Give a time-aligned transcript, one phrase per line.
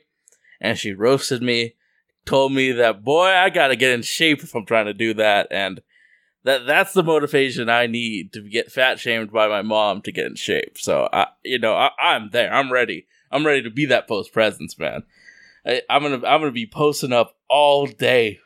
[0.62, 1.76] and she roasted me.
[2.26, 5.48] Told me that boy, I gotta get in shape if I'm trying to do that,
[5.52, 5.82] and
[6.44, 10.28] that that's the motivation I need to get fat shamed by my mom to get
[10.28, 10.78] in shape.
[10.78, 12.52] So I, you know, I, I'm there.
[12.52, 13.08] I'm ready.
[13.32, 15.04] I'm ready to be that post presence man.
[15.66, 18.40] I, I'm gonna I'm gonna be posting up all day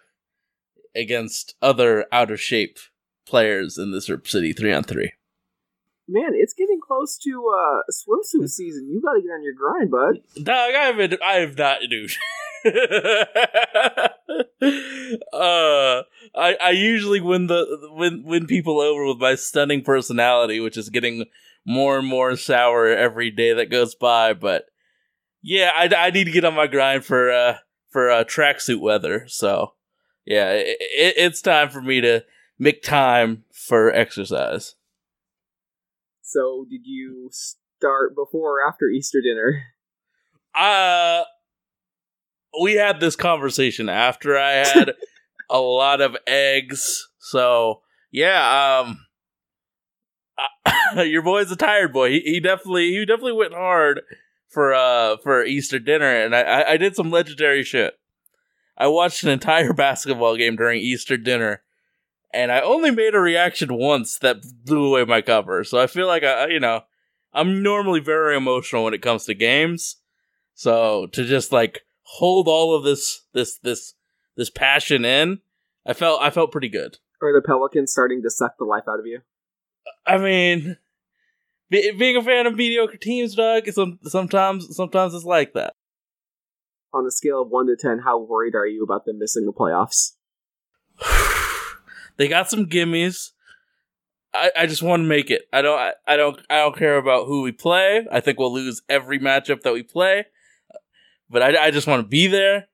[0.96, 2.80] against other out of shape
[3.28, 5.12] players in this City three on three.
[6.08, 8.90] Man, it's getting close to uh, swimsuit season.
[8.92, 10.22] You got to get on your grind, bud.
[10.44, 12.14] Dog, I have I have not, dude.
[15.32, 16.02] uh,
[16.36, 20.90] I I usually win the win win people over with my stunning personality, which is
[20.90, 21.26] getting
[21.64, 24.34] more and more sour every day that goes by.
[24.34, 24.66] But
[25.42, 27.58] yeah, I, I need to get on my grind for uh
[27.90, 29.26] for uh, tracksuit weather.
[29.28, 29.74] So
[30.26, 32.24] yeah, it, it, it's time for me to
[32.58, 34.76] make time for exercise.
[36.22, 39.64] So, did you start before or after Easter dinner?
[40.56, 41.24] uh
[42.62, 44.94] we had this conversation after I had
[45.50, 47.08] a lot of eggs.
[47.20, 47.82] So
[48.12, 49.06] yeah, um,
[51.08, 52.10] your boy's a tired boy.
[52.10, 54.02] He, he definitely he definitely went hard
[54.50, 57.98] for uh for Easter dinner, and I, I did some legendary shit.
[58.78, 61.62] I watched an entire basketball game during Easter dinner,
[62.34, 65.64] and I only made a reaction once that blew away my cover.
[65.64, 66.82] So I feel like I you know
[67.34, 69.98] I'm normally very emotional when it comes to games.
[70.56, 73.94] So to just like hold all of this this this
[74.36, 75.40] this passion in,
[75.86, 76.98] I felt I felt pretty good.
[77.22, 79.20] Are the Pelicans starting to suck the life out of you?
[80.06, 80.78] I mean,
[81.70, 85.74] be, being a fan of mediocre teams, Doug, some, sometimes sometimes it's like that.
[86.94, 89.54] On a scale of 1 to 10, how worried are you about them missing the
[89.54, 90.14] playoffs?
[92.18, 93.30] they got some gimmies.
[94.34, 95.44] I, I just want to make it.
[95.52, 98.06] I don't I, I don't I don't care about who we play.
[98.12, 100.26] I think we'll lose every matchup that we play.
[101.30, 102.68] But I, I just want to be there,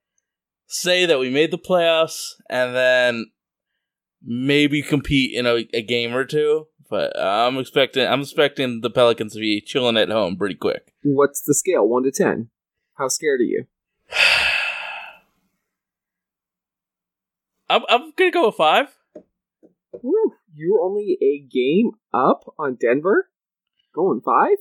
[0.68, 3.26] say that we made the playoffs, and then
[4.24, 6.68] maybe compete in a, a game or two.
[6.90, 10.94] But I'm expecting I'm expecting the Pelicans to be chilling at home pretty quick.
[11.04, 12.50] What's the scale, 1 to 10?
[12.96, 13.66] How scared are you?
[17.70, 18.96] I'm I'm gonna go with five.
[20.02, 23.30] Woo, you're only a game up on Denver?
[23.94, 24.58] Going 5?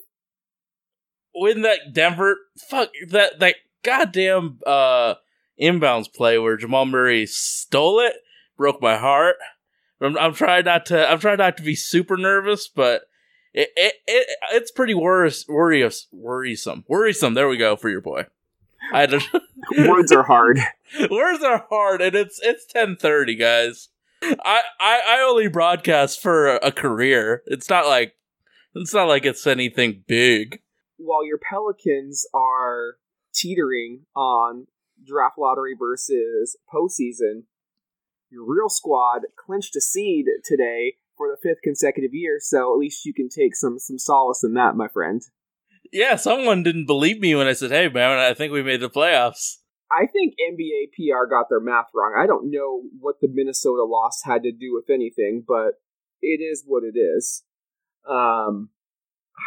[1.35, 5.15] When that Denver fuck that that goddamn uh
[5.61, 8.15] inbounds play where Jamal Murray stole it
[8.57, 9.37] broke my heart.
[10.01, 13.03] I'm, I'm trying not to I'm trying not to be super nervous, but
[13.53, 17.35] it it, it it's pretty worris, worries, worrisome worrisome.
[17.35, 18.27] There we go for your boy.
[18.93, 19.21] I had to,
[19.89, 20.59] Words are hard.
[21.11, 23.89] words are hard, and it's it's ten thirty, guys.
[24.23, 27.43] I, I I only broadcast for a, a career.
[27.47, 28.15] It's not like
[28.75, 30.61] it's not like it's anything big.
[30.97, 32.97] While your Pelicans are
[33.35, 34.67] teetering on
[35.05, 37.45] draft lottery versus postseason,
[38.35, 43.07] your real squad clinched a seed today for the fifth consecutive year, so at least
[43.07, 45.23] you can take some some solace in that, my friend.
[45.93, 48.91] Yeah, someone didn't believe me when I said, "Hey, man, I think we made the
[48.91, 49.59] playoffs."
[49.93, 52.17] I think NBA PR got their math wrong.
[52.19, 55.81] I don't know what the Minnesota loss had to do with anything, but
[56.21, 57.45] it is what it is.
[58.09, 58.71] Um,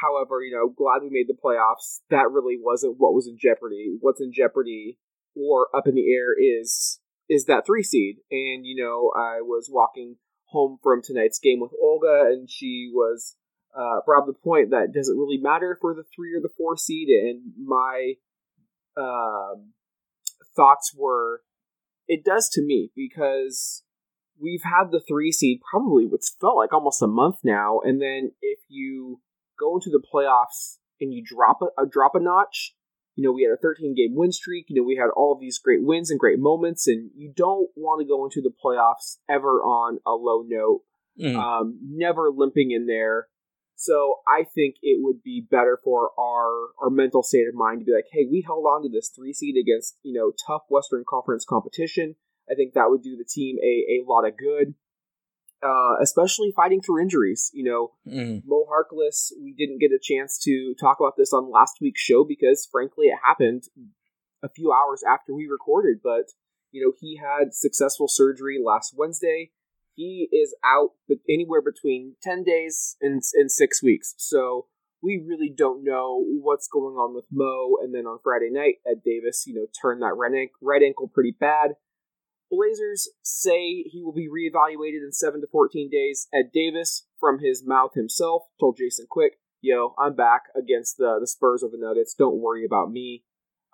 [0.02, 2.00] however, you know, glad we made the playoffs.
[2.10, 3.98] That really wasn't what was in jeopardy.
[4.00, 5.00] What's in jeopardy
[5.36, 8.18] or up in the air is is that three seed.
[8.32, 13.36] And you know, I was walking home from tonight's game with Olga, and she was
[13.78, 16.78] uh, brought up the point that doesn't really matter for the three or the four
[16.78, 17.10] seed.
[17.10, 18.14] And my
[18.98, 19.74] um,
[20.56, 21.42] thoughts were,
[22.08, 23.84] it does to me because
[24.42, 28.32] we've had the three seed probably what's felt like almost a month now, and then
[28.42, 29.22] if you
[29.60, 32.74] go into the playoffs and you drop a, a drop a notch,
[33.18, 34.68] you know, we had a 13 game win streak.
[34.70, 37.68] You know, we had all of these great wins and great moments, and you don't
[37.76, 40.84] want to go into the playoffs ever on a low note,
[41.20, 41.36] Mm.
[41.36, 43.28] um, never limping in there.
[43.76, 47.86] So I think it would be better for our our mental state of mind to
[47.86, 51.04] be like, hey, we held on to this three seed against you know tough Western
[51.10, 52.16] Conference competition.
[52.50, 54.76] I think that would do the team a, a lot of good,
[55.64, 57.52] uh, especially fighting through injuries.
[57.54, 58.44] You know, Mm.
[58.46, 62.24] Mo Harkless, we didn't get a chance to talk about this on last week's show
[62.24, 63.64] because, frankly, it happened
[64.44, 65.98] a few hours after we recorded.
[66.04, 66.32] But,
[66.72, 69.52] you know, he had successful surgery last Wednesday.
[69.96, 74.14] He is out but anywhere between 10 days and, and six weeks.
[74.18, 74.68] So
[75.02, 77.78] we really don't know what's going on with Mo.
[77.82, 81.08] And then on Friday night, Ed Davis, you know, turned that right, ankle, right ankle
[81.12, 81.72] pretty bad.
[82.50, 86.28] Blazers say he will be reevaluated in 7 to 14 days.
[86.34, 91.28] Ed Davis, from his mouth himself, told Jason Quick, Yo, I'm back against the, the
[91.28, 92.14] Spurs or the Nuggets.
[92.18, 93.24] Don't worry about me.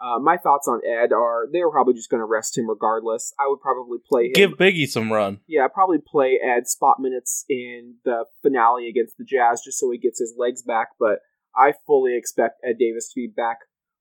[0.03, 3.33] Uh, my thoughts on Ed are they were probably just going to rest him regardless.
[3.39, 4.31] I would probably play him.
[4.33, 5.39] Give Biggie some run.
[5.47, 9.91] yeah, I'd probably play Ed spot minutes in the finale against the Jazz just so
[9.91, 10.89] he gets his legs back.
[10.99, 11.19] But
[11.55, 13.59] I fully expect Ed Davis to be back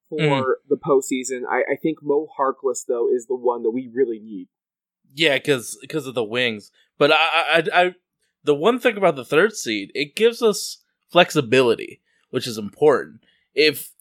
[0.08, 0.44] for Mhm.
[0.68, 1.42] the postseason.
[1.48, 4.48] I, I think Mo Harkless though is the one that we really need.
[5.14, 6.70] Yeah, because because of the wings.
[6.98, 7.94] But I, I, I,
[8.44, 10.78] the one thing about the third seed, it gives us
[11.10, 12.00] flexibility,
[12.30, 13.20] which is important.
[13.54, 13.92] If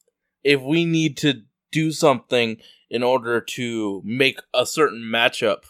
[0.44, 1.42] if we need to
[1.72, 2.58] do something
[2.90, 5.63] in order to make a certain matchup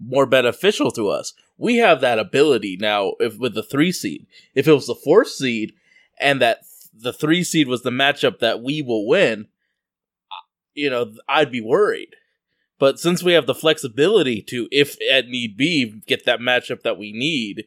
[0.00, 3.14] more beneficial to us, we have that ability now.
[3.20, 5.74] If with the three seed, if it was the fourth seed,
[6.20, 6.60] and that
[6.94, 9.48] the three seed was the matchup that we will win,
[10.74, 12.14] you know, I'd be worried.
[12.78, 16.98] But since we have the flexibility to, if at need be, get that matchup that
[16.98, 17.64] we need,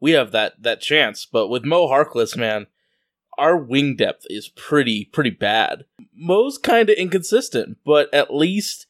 [0.00, 1.26] we have that that chance.
[1.26, 2.66] But with Mo Harkless, man,
[3.38, 5.84] our wing depth is pretty pretty bad.
[6.14, 8.86] Mo's kind of inconsistent, but at least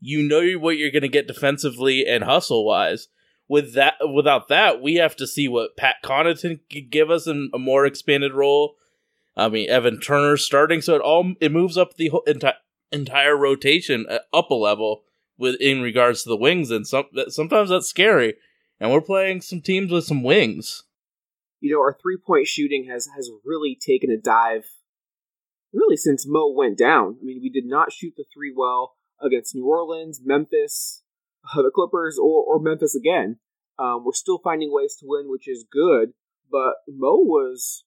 [0.00, 3.08] you know what you're going to get defensively and hustle wise.
[3.48, 7.50] With that, without that, we have to see what Pat Connaughton could give us in
[7.54, 8.76] a more expanded role.
[9.36, 12.54] I mean, Evan Turner's starting, so it all it moves up the whole entire
[12.92, 15.02] entire rotation uh, up a level
[15.36, 18.34] with in regards to the wings, and some sometimes that's scary.
[18.80, 20.84] And we're playing some teams with some wings.
[21.60, 24.66] You know, our three point shooting has has really taken a dive.
[25.72, 27.16] Really, since Mo went down.
[27.20, 31.02] I mean, we did not shoot the three well against New Orleans, Memphis,
[31.52, 33.38] uh, the Clippers, or, or Memphis again.
[33.78, 36.14] Um, we're still finding ways to win, which is good.
[36.50, 37.84] But Mo was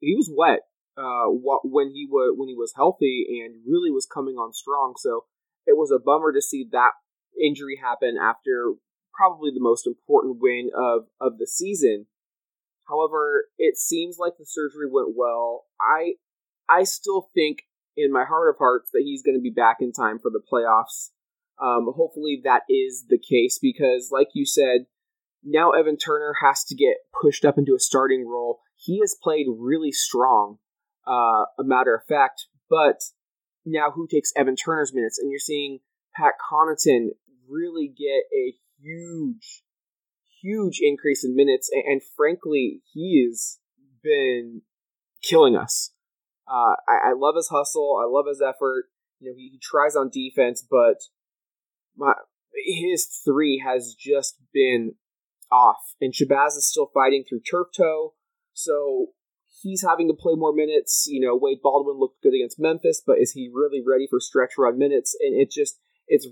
[0.00, 0.60] he was wet
[0.96, 4.94] uh, wh- when he was when he was healthy and really was coming on strong.
[4.96, 5.24] So
[5.66, 6.92] it was a bummer to see that
[7.40, 8.74] injury happen after
[9.14, 12.06] probably the most important win of of the season.
[12.88, 15.64] However, it seems like the surgery went well.
[15.80, 16.14] I
[16.68, 17.62] I still think
[17.96, 20.40] in my heart of hearts that he's going to be back in time for the
[20.40, 21.10] playoffs.
[21.62, 24.86] Um, hopefully that is the case because, like you said,
[25.44, 28.60] now Evan Turner has to get pushed up into a starting role.
[28.76, 30.58] He has played really strong,
[31.06, 33.00] uh, a matter of fact, but
[33.64, 35.18] now who takes Evan Turner's minutes?
[35.18, 35.80] And you're seeing
[36.14, 37.08] Pat Connaughton
[37.48, 39.62] really get a huge,
[40.42, 43.58] huge increase in minutes, and, and frankly, he has
[44.02, 44.62] been
[45.22, 45.92] killing us.
[46.46, 47.98] Uh, I, I love his hustle.
[48.02, 48.86] I love his effort.
[49.20, 50.96] You know, he, he tries on defense, but
[51.96, 52.12] my
[52.66, 54.94] his three has just been
[55.50, 55.94] off.
[56.00, 58.14] And Shabazz is still fighting through turf toe,
[58.52, 59.08] so
[59.64, 61.06] he's having to play more minutes.
[61.08, 64.52] You know, Wade Baldwin looked good against Memphis, but is he really ready for stretch
[64.58, 65.16] run minutes?
[65.18, 66.28] And it just it's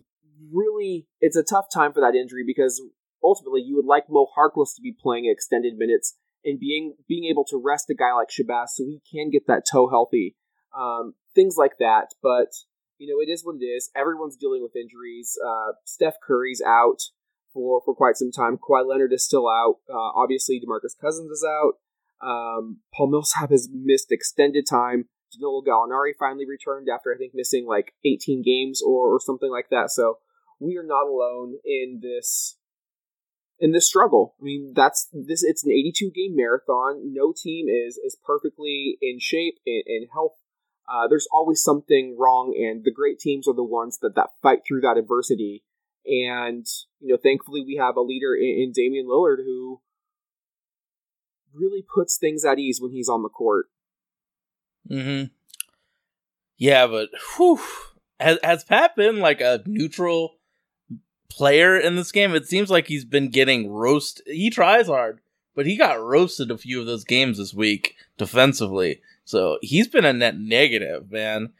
[0.52, 2.80] really it's a tough time for that injury because
[3.24, 7.44] ultimately you would like Mo Harkless to be playing extended minutes and being being able
[7.46, 10.36] to rest a guy like Shabazz so he can get that toe healthy.
[10.78, 12.08] Um, things like that.
[12.22, 12.48] But
[12.98, 13.90] you know, it is what it is.
[13.96, 15.36] Everyone's dealing with injuries.
[15.44, 17.00] Uh, Steph Curry's out
[17.54, 18.58] for for quite some time.
[18.58, 19.76] Kawhi Leonard is still out.
[19.88, 21.74] Uh, obviously, Demarcus Cousins is out.
[22.22, 25.06] Um, Paul Millsap has missed extended time.
[25.32, 29.70] Danilo Gallinari finally returned after I think missing like 18 games or, or something like
[29.70, 29.90] that.
[29.90, 30.18] So
[30.60, 32.56] we are not alone in this
[33.58, 34.34] in this struggle.
[34.40, 35.42] I mean, that's this.
[35.42, 37.12] It's an 82 game marathon.
[37.12, 40.34] No team is is perfectly in shape and, and health.
[40.88, 44.60] Uh, there's always something wrong, and the great teams are the ones that that fight
[44.66, 45.64] through that adversity.
[46.04, 46.66] And
[47.00, 49.80] you know, thankfully, we have a leader in, in Damian Lillard who
[51.54, 53.66] really puts things at ease when he's on the court.
[54.90, 55.26] Mm-hmm.
[56.56, 57.60] Yeah, but whew,
[58.20, 60.36] has has Pat been like a neutral
[61.28, 62.34] player in this game?
[62.34, 64.22] It seems like he's been getting roast.
[64.26, 65.20] He tries hard,
[65.54, 69.00] but he got roasted a few of those games this week defensively.
[69.24, 71.52] So he's been a net negative, man.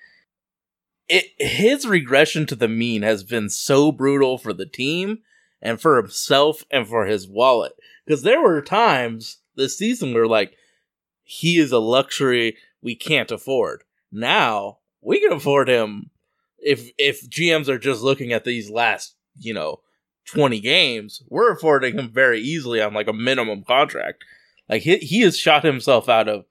[1.08, 5.18] It, his regression to the mean has been so brutal for the team
[5.60, 7.72] and for himself and for his wallet.
[8.04, 10.56] Because there were times this season where, like,
[11.24, 13.84] he is a luxury we can't afford.
[14.10, 16.10] Now we can afford him
[16.58, 19.80] if if GMs are just looking at these last, you know,
[20.26, 24.24] 20 games, we're affording him very easily on like a minimum contract.
[24.68, 26.44] Like he he has shot himself out of,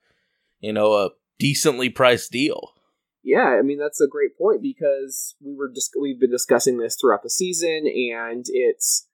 [0.59, 2.73] you know, a decently priced deal.
[3.23, 6.97] Yeah, I mean that's a great point because we were just we've been discussing this
[6.99, 9.07] throughout the season, and it's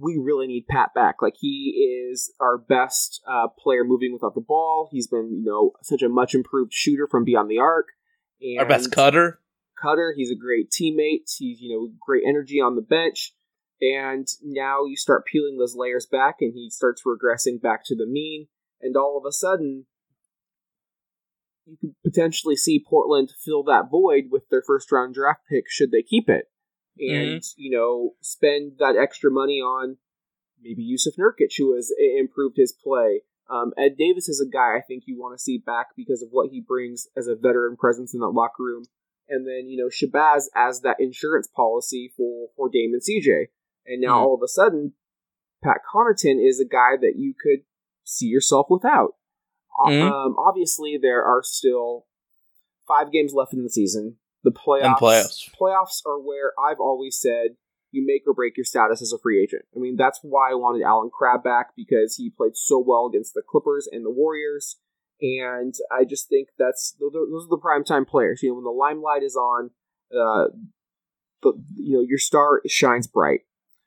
[0.00, 1.16] we really need Pat back.
[1.20, 4.88] Like he is our best uh, player moving without the ball.
[4.90, 7.86] He's been you know such a much improved shooter from beyond the arc.
[8.40, 9.40] And Our best cutter.
[9.80, 10.14] cutter.
[10.16, 11.30] He's a great teammate.
[11.38, 13.34] He's you know great energy on the bench.
[13.82, 18.06] And now you start peeling those layers back, and he starts regressing back to the
[18.06, 18.48] mean.
[18.82, 19.86] And all of a sudden,
[21.64, 25.92] you could potentially see Portland fill that void with their first round draft pick should
[25.92, 26.49] they keep it,
[27.00, 29.96] and you know spend that extra money on
[30.62, 33.22] maybe Jusuf Nurkic, who has improved his play.
[33.48, 36.28] Um, Ed Davis is a guy I think you want to see back because of
[36.30, 38.84] what he brings as a veteran presence in that locker room.
[39.28, 43.48] And then, you know, Shabazz as that insurance policy for, for Dame and CJ.
[43.86, 44.22] And now Mhm.
[44.22, 44.94] all of a sudden,
[45.64, 47.64] Pat Connaughton is a guy that you could
[48.04, 49.16] see yourself without.
[49.84, 50.02] Mhm.
[50.02, 52.06] Um, obviously, there are still
[52.86, 54.18] five games left in the season.
[54.42, 55.50] The playoffs, And playoffs.
[55.60, 57.56] playoffs are where I've always said
[57.92, 59.62] you make or break your status as a free agent.
[59.76, 63.34] I mean, that's why I wanted Allen Crabbe back because he played so well against
[63.34, 64.76] the Clippers and the Warriors.
[65.20, 68.42] And I just think that's those are the primetime players.
[68.42, 69.70] You know, when the limelight is on,
[70.16, 70.46] uh,
[71.42, 73.40] but you know your star shines bright.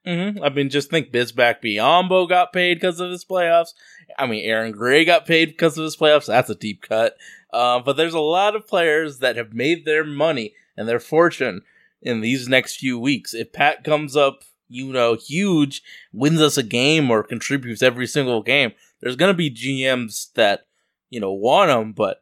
[0.06, 3.74] Hmm I mean, just think Bismack Biyombo got paid because of his playoffs.
[4.18, 6.28] I mean, Aaron Gray got paid because of his playoffs.
[6.28, 7.16] That's a deep cut.
[7.52, 11.62] Uh, but there's a lot of players that have made their money and their fortune
[12.02, 13.34] in these next few weeks.
[13.34, 15.82] If Pat comes up, you know, huge,
[16.12, 20.68] wins us a game or contributes every single game, there's going to be GMs that,
[21.10, 21.94] you know, want him.
[21.94, 22.22] But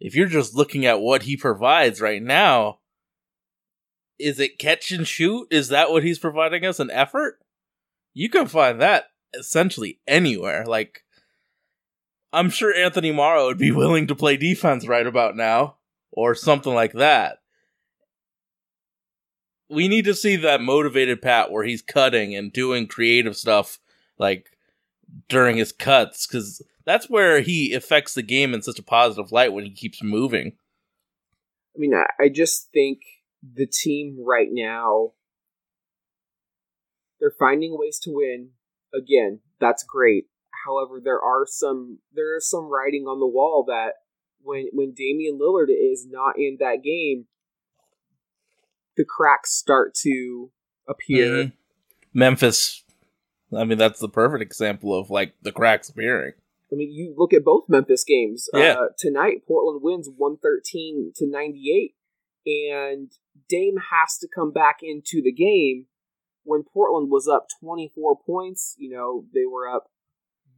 [0.00, 2.77] if you're just looking at what he provides right now,
[4.18, 5.48] is it catch and shoot?
[5.50, 6.80] Is that what he's providing us?
[6.80, 7.38] An effort?
[8.14, 10.64] You can find that essentially anywhere.
[10.66, 11.04] Like,
[12.32, 15.76] I'm sure Anthony Morrow would be willing to play defense right about now,
[16.12, 17.38] or something like that.
[19.70, 23.78] We need to see that motivated Pat where he's cutting and doing creative stuff,
[24.18, 24.50] like
[25.28, 29.52] during his cuts, because that's where he affects the game in such a positive light
[29.52, 30.52] when he keeps moving.
[31.76, 33.02] I mean, I, just think
[33.42, 35.12] the team right now
[37.20, 38.50] they're finding ways to win.
[38.94, 40.26] Again, that's great.
[40.64, 43.94] However, there are some there is some writing on the wall that
[44.40, 47.26] when when Damian Lillard is not in that game,
[48.96, 50.50] the cracks start to
[50.88, 51.26] appear.
[51.26, 51.52] Mhm.
[52.14, 52.84] Memphis,
[53.56, 56.32] I mean, that's the perfect example of like the cracks appearing.
[56.72, 58.48] I mean, you look at both Memphis games.
[58.52, 58.74] Yeah.
[58.74, 61.94] Uh, tonight, Portland wins 113 to 98,
[62.48, 63.12] and
[63.48, 65.86] Dame has to come back into the game
[66.44, 68.74] when Portland was up 24 points.
[68.78, 69.90] You know, they were up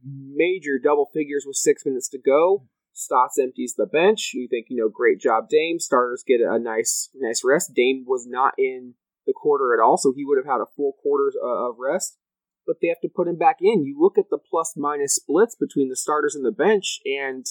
[0.03, 2.67] major double figures with six minutes to go.
[2.93, 4.31] Stotts empties the bench.
[4.33, 5.79] You think, you know, great job, Dame.
[5.79, 7.73] Starters get a nice, nice rest.
[7.73, 8.95] Dame was not in
[9.27, 12.17] the quarter at all, so he would have had a full quarter uh, of rest
[12.65, 13.83] but they have to put him back in.
[13.83, 17.45] You look at the plus minus splits between the starters and the bench, and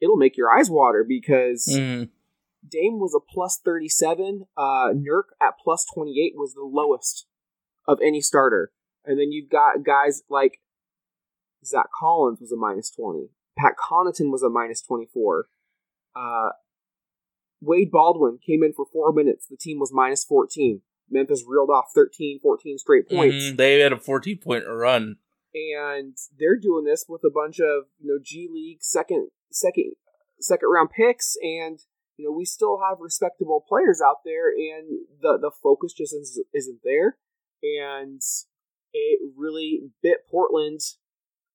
[0.00, 2.10] it'll make your eyes water because Mhm.
[2.66, 4.46] Dame was a plus 37.
[4.56, 7.26] Uh, Nurk at plus 28 was the lowest
[7.86, 8.72] of any starter.
[9.04, 10.60] And then you've got guys like
[11.64, 13.28] Zach Collins was a minus 20.
[13.58, 15.46] Pat Connaughton was a minus 24.
[16.14, 16.50] Uh,
[17.60, 19.46] Wade Baldwin came in for four minutes.
[19.48, 20.82] The team was minus 14.
[21.10, 23.56] Memphis reeled off 13, 14 straight points Mhm.
[23.56, 25.16] They had a 14 point run.
[25.54, 29.92] and they're doing this with a bunch of you know G League second second
[30.40, 31.78] second round picks, and
[32.16, 36.46] you know we still have respectable players out there, and the the focus just isn't,
[36.54, 37.18] isn't there,
[37.62, 38.20] and
[38.92, 40.80] it really bit Portland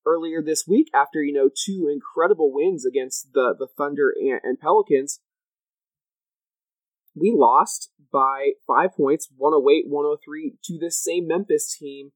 [0.06, 4.60] earlier this week after you know two incredible wins against the the Thunder and, and
[4.60, 5.20] Pelicans.
[7.16, 12.12] We lost by five points, 108 103 to this same Memphis team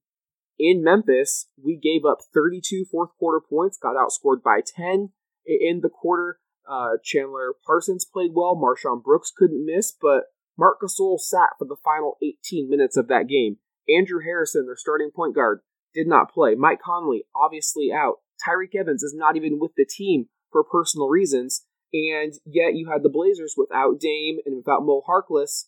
[0.62, 5.10] in Memphis, we gave up 32 fourth quarter points, got outscored by 10
[5.44, 6.40] in the quarter.
[6.72, 8.56] Uh, Chandler Parsons played well.
[8.56, 10.26] MarShon Brooks couldn't miss, but
[10.58, 13.58] Marc Gasol sat for the final 18 minutes of that game.
[13.90, 15.62] Andrew Harrison, their starting point guard,
[15.94, 16.56] did not play.
[16.56, 18.20] Mike Conley, obviously out.
[18.48, 21.66] Tyreke Evans is not even with the team for personal reasons.
[21.94, 25.66] And yet you had the Blazers without Dame and without Mo Harkless,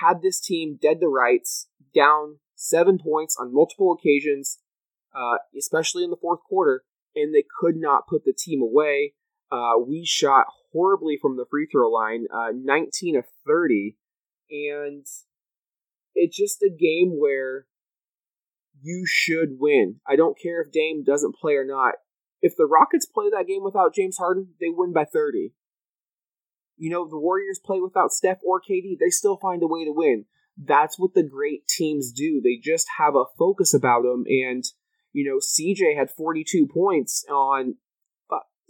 [0.00, 4.58] had this team dead to rights, down seven points on multiple occasions,
[5.14, 9.12] uh, especially in the fourth quarter, and they could not put the team away.
[9.50, 13.96] Uh, we shot horribly from the free throw line, uh, 19 of 30,
[14.50, 15.06] and
[16.14, 17.66] it's just a game where
[18.80, 20.00] you should win.
[20.06, 21.94] I don't care if Dame doesn't play or not.
[22.42, 25.52] If the Rockets play that game without James Harden, they win by 30.
[26.76, 29.92] You know, the Warriors play without Steph or KD, they still find a way to
[29.92, 30.26] win.
[30.56, 32.40] That's what the great teams do.
[32.42, 34.24] They just have a focus about them.
[34.26, 34.64] And,
[35.12, 37.76] you know, CJ had 42 points on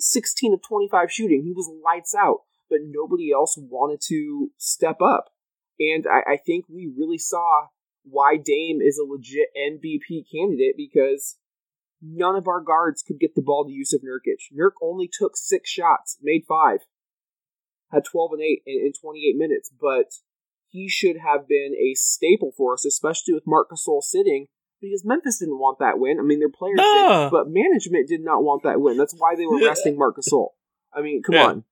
[0.04, 1.42] 16 of 25 shooting.
[1.44, 5.30] He was lights out, but nobody else wanted to step up.
[5.78, 7.68] And I, I think we really saw
[8.04, 11.36] why Dame is a legit MVP candidate because
[12.02, 14.54] none of our guards could get the ball to Jusuf Nurkic.
[14.56, 16.80] Nurk only took six shots, made five,
[17.90, 20.12] had 12 and 8 in, in 28 minutes, but
[20.68, 24.48] he should have been a staple for us, especially with Marc Gasol sitting,
[24.84, 26.18] because Memphis didn't want that win.
[26.18, 27.24] I mean, their players No.
[27.24, 28.96] did, but management did not want that win.
[28.96, 30.48] That's why they were resting Marc Gasol.
[30.92, 31.46] I mean, come Yeah.
[31.46, 31.64] on.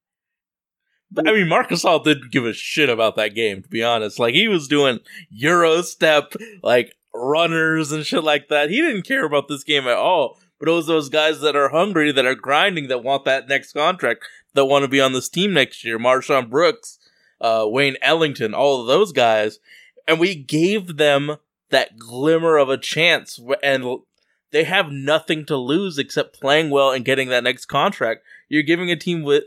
[1.14, 4.18] But, I mean, Marc Gasol didn't give a shit about that game, to be honest.
[4.18, 8.70] Like, he was doing Euro step, like, runners and shit like that.
[8.70, 10.38] He didn't care about this game at all.
[10.58, 13.72] But it was those guys that are hungry, that are grinding, that want that next
[13.72, 15.98] contract, that want to be on this team next year.
[15.98, 16.98] MarShon Brooks,
[17.40, 19.58] uh, Wayne Ellington, all of those guys.
[20.08, 21.36] And we gave them
[21.72, 23.40] that glimmer of a chance.
[23.62, 23.98] And
[24.52, 28.22] they have nothing to lose except playing well and getting that next contract.
[28.48, 29.44] You're giving a team with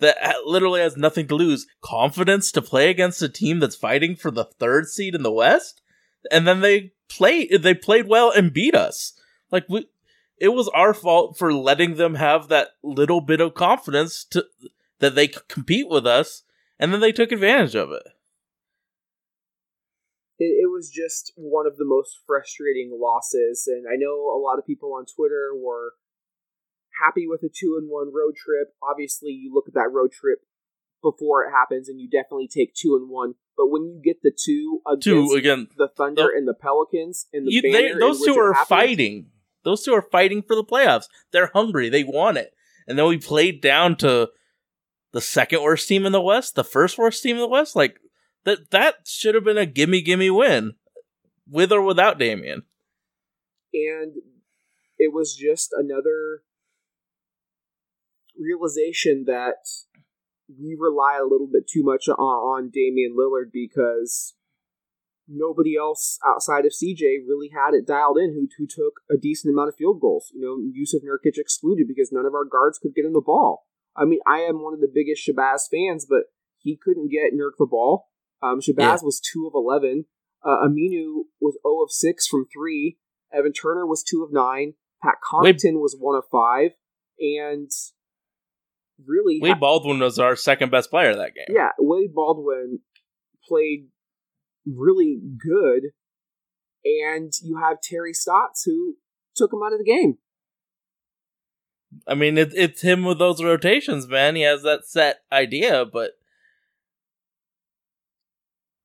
[0.00, 4.30] that literally has nothing to lose confidence to play against a team that's fighting for
[4.30, 5.82] the third seed in the West,
[6.30, 9.14] and then they play they played well and beat us.
[9.50, 9.88] Like we,
[10.36, 14.44] it was our fault for letting them have that little bit of confidence to
[15.00, 16.44] that they could compete with us,
[16.78, 18.02] and then they took advantage of it.
[20.38, 23.66] It, it was just one of the most frustrating losses.
[23.66, 25.94] And I know a lot of people on Twitter were
[27.02, 28.74] happy with a two and one road trip.
[28.82, 30.38] Obviously, you look at that road trip
[31.02, 33.34] before it happens, and you definitely take two and one.
[33.56, 37.26] But when you get the two against Two again, the Thunder the- and the Pelicans
[37.32, 39.26] and the you, they, those two are happened, fighting.
[39.64, 41.06] Those two are fighting for the playoffs.
[41.32, 41.88] They're hungry.
[41.88, 42.52] They want it.
[42.86, 44.30] And then we played down to
[45.12, 47.76] the second worst team in the West, the first worst team in the West.
[47.76, 47.98] Like
[48.48, 50.74] that that should have been a gimme gimme win.
[51.50, 52.64] With or without Damian.
[53.72, 54.12] and
[54.98, 56.42] it was just another
[58.38, 59.64] realization that
[60.48, 64.34] we rely a little bit too much on, on Damian Lillard because
[65.26, 69.52] nobody else outside of CJ really had it dialed in who, who took a decent
[69.52, 70.32] amount of field goals.
[70.34, 73.66] You know, Jusuf Nurkic excluded because none of our guards could get him the ball.
[73.96, 76.24] I mean, I am one of the biggest Shabazz fans, but
[76.56, 78.07] he couldn't get Nurk the ball.
[78.42, 78.96] Um, Shabazz Yeah.
[79.02, 80.06] was 2 of 11.
[80.44, 82.98] Uh, Aminu was 0 of 6 from 3.
[83.32, 84.74] Evan Turner was 2 of 9.
[85.02, 86.70] Pat Connaughton was 1 of 5.
[87.20, 87.70] And
[89.04, 91.46] really, Wade Baldwin was our second best player that game.
[91.54, 92.80] yeah, Wade Baldwin
[93.44, 93.88] played
[94.66, 95.90] really good,
[96.84, 98.96] and you have Terry Stotts who
[99.34, 100.18] took him out of the game.
[102.06, 104.36] I mean, it, it's him with those rotations, man.
[104.36, 106.12] He has that set idea, but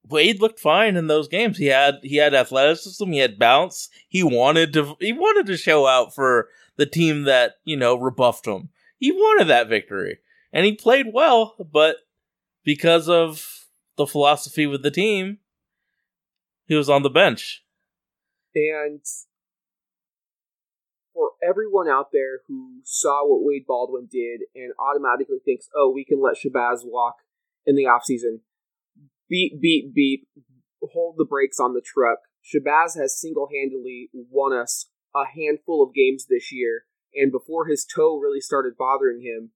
[0.09, 1.57] Wade looked fine in those games.
[1.57, 3.89] He had he had athleticism, he had bounce.
[4.07, 8.47] He wanted to he wanted to show out for the team that you know rebuffed
[8.47, 8.69] him.
[8.97, 10.19] He wanted that victory,
[10.51, 11.55] and he played well.
[11.71, 11.97] But
[12.63, 15.39] because of the philosophy with the team,
[16.65, 17.63] he was on the bench.
[18.55, 19.01] And
[21.13, 26.05] for everyone out there who saw what Wade Baldwin did and automatically thinks, oh, we
[26.05, 27.17] can let Shabazz walk
[27.65, 28.39] in the offseason,
[29.33, 30.27] beep, beep, beep,
[30.93, 32.19] hold the brakes on the truck.
[32.45, 37.83] Shabazz has single handedly won us a handful of games this year, and before his
[37.83, 39.51] toe really started bothering him,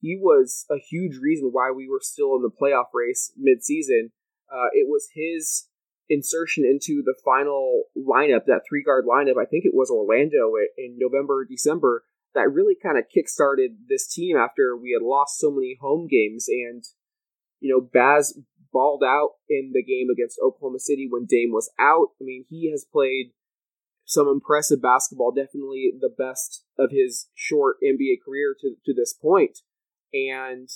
[0.00, 4.10] he was a huge reason why we were still in the playoff race mid-season.
[4.52, 5.68] Uh, it was his
[6.10, 9.40] insertion into the final lineup, that three guard lineup.
[9.40, 14.12] I think it was Orlando in November, or December, that really kind of kickstarted this
[14.12, 16.46] team after we had lost so many home games.
[16.48, 16.82] And,
[17.60, 18.36] you know, Baz
[18.72, 22.08] balled out in the game against Oklahoma City when Dame was out.
[22.20, 23.32] I mean, he has played
[24.04, 29.58] some impressive basketball, definitely the best of his short NBA career to, to this point.
[30.12, 30.68] And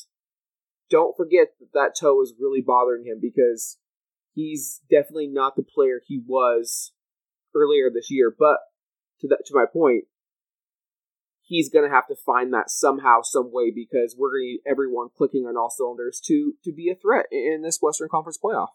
[0.91, 3.79] don't forget that that toe is really bothering him because
[4.33, 6.93] he's definitely not the player he was
[7.55, 8.35] earlier this year.
[8.37, 8.59] But
[9.21, 10.05] to that to my point,
[11.47, 14.61] he's going to have to find that somehow, some way, because we're going to need
[14.71, 18.69] everyone clicking on all cylinders to to be a threat in this Western Conference playoff.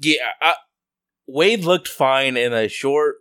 [0.00, 0.54] Yeah, I,
[1.26, 3.16] Wade looked fine in a short,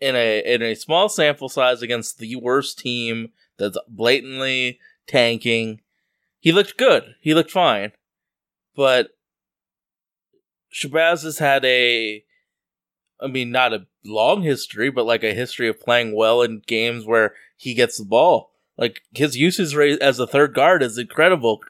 [0.00, 5.80] in a in a small sample size against the worst team that's blatantly tanking.
[6.40, 7.16] He looked good.
[7.20, 7.92] He looked fine,
[8.76, 9.10] but
[10.72, 12.24] Shabazz has had a,
[13.20, 17.04] I mean, not a long history, but like a history of playing well in games
[17.04, 18.52] where he gets the ball.
[18.76, 21.60] Like his usage rate as a third guard is incredible.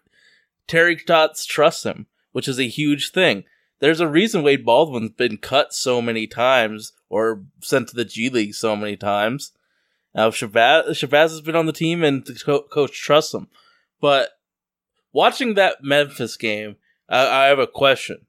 [0.66, 3.44] Terry Stotts trusts him, which is a huge thing.
[3.80, 8.28] There's a reason Wade Baldwin's been cut so many times or sent to the G
[8.28, 9.52] League so many times.
[10.14, 13.48] Now Shabazz, Shabazz has been on the team and the co- coach trusts him.
[14.00, 14.30] But
[15.12, 16.76] watching that Memphis game,
[17.08, 18.26] I, I have a question.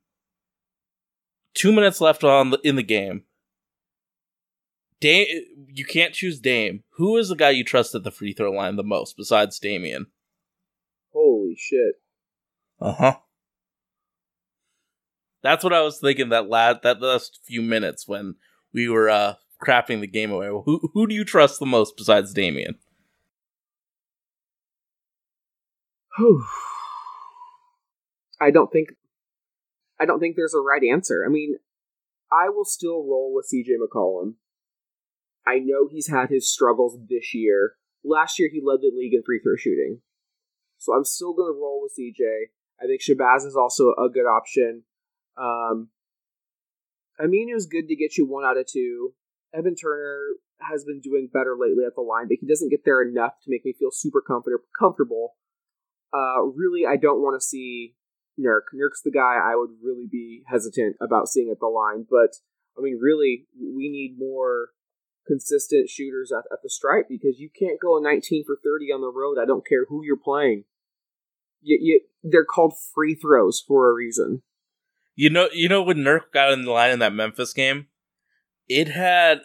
[1.53, 3.23] Two minutes left on the, in the game.
[4.99, 5.27] Dame,
[5.67, 6.83] you can't choose Dame.
[6.97, 10.07] Who is the guy you trust at the free throw line the most besides Damian?
[11.13, 11.95] Holy shit!
[12.79, 13.15] Uh huh.
[15.41, 18.35] That's what I was thinking that last that last few minutes when
[18.73, 20.47] we were uh crapping the game away.
[20.47, 22.77] Who who do you trust the most besides Damian?
[26.17, 26.45] Whew.
[28.41, 28.89] I don't think
[29.99, 31.23] I don't think there's a right answer.
[31.25, 31.55] I mean,
[32.31, 34.35] I will still roll with CJ McCollum.
[35.45, 37.73] I know he's had his struggles this year.
[38.03, 40.01] Last year he led the league in free throw shooting.
[40.77, 42.51] So I'm still going to roll with CJ.
[42.81, 44.83] I think Shabazz is also a good option.
[45.37, 45.89] Um,
[47.19, 49.13] Aminu's good to get you one out of two.
[49.53, 50.19] Evan Turner
[50.61, 53.49] has been doing better lately at the line, but he doesn't get there enough to
[53.49, 55.35] make me feel super comfort- comfortable.
[56.13, 57.95] Uh, really, I don't want to see
[58.39, 58.73] Nurk.
[58.73, 62.35] Nurk's the guy I would really be hesitant about seeing at the line, but
[62.77, 64.69] I mean, really, we need more
[65.27, 69.01] consistent shooters at, at the stripe because you can't go a 19 for 30 on
[69.01, 69.37] the road.
[69.41, 70.63] I don't care who you're playing.
[71.61, 74.41] You, you, they're called free throws for a reason.
[75.15, 77.87] You know, you know when Nurk got in the line in that Memphis game,
[78.67, 79.41] it had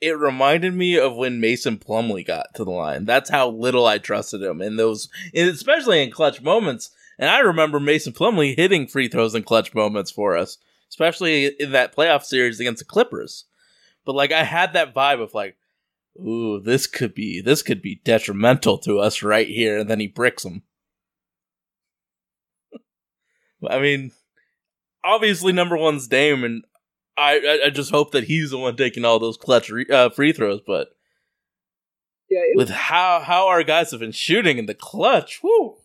[0.00, 3.04] it reminded me of when Mason Plumlee got to the line.
[3.04, 6.90] That's how little I trusted him in those, especially in clutch moments.
[7.18, 10.58] And I remember Mason Plumlee hitting free throws in clutch moments for us,
[10.90, 13.44] especially in that playoff series against the Clippers.
[14.04, 15.56] But like I had that vibe of like,
[16.18, 20.06] ooh, this could be this could be detrimental to us right here, and then he
[20.06, 20.62] bricks him.
[23.68, 24.12] I mean,
[25.04, 26.64] obviously number one's Dame, and
[27.16, 30.32] I, I just hope that he's the one taking all those clutch re- uh, free
[30.32, 30.60] throws.
[30.66, 30.88] But
[32.28, 35.76] Yeah, it, with how how our guys have been shooting in the clutch, whoo,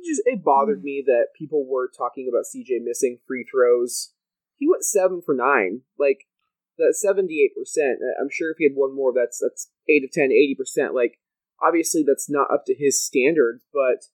[0.00, 4.12] it, it just it bothered me that people were talking about CJ missing free throws.
[4.56, 6.26] He went seven for nine, like
[6.78, 7.98] that seventy eight percent.
[8.20, 10.94] I'm sure if he had one more, that's that's eight of 10, 80 percent.
[10.94, 11.18] Like
[11.62, 14.04] obviously that's not up to his standards, but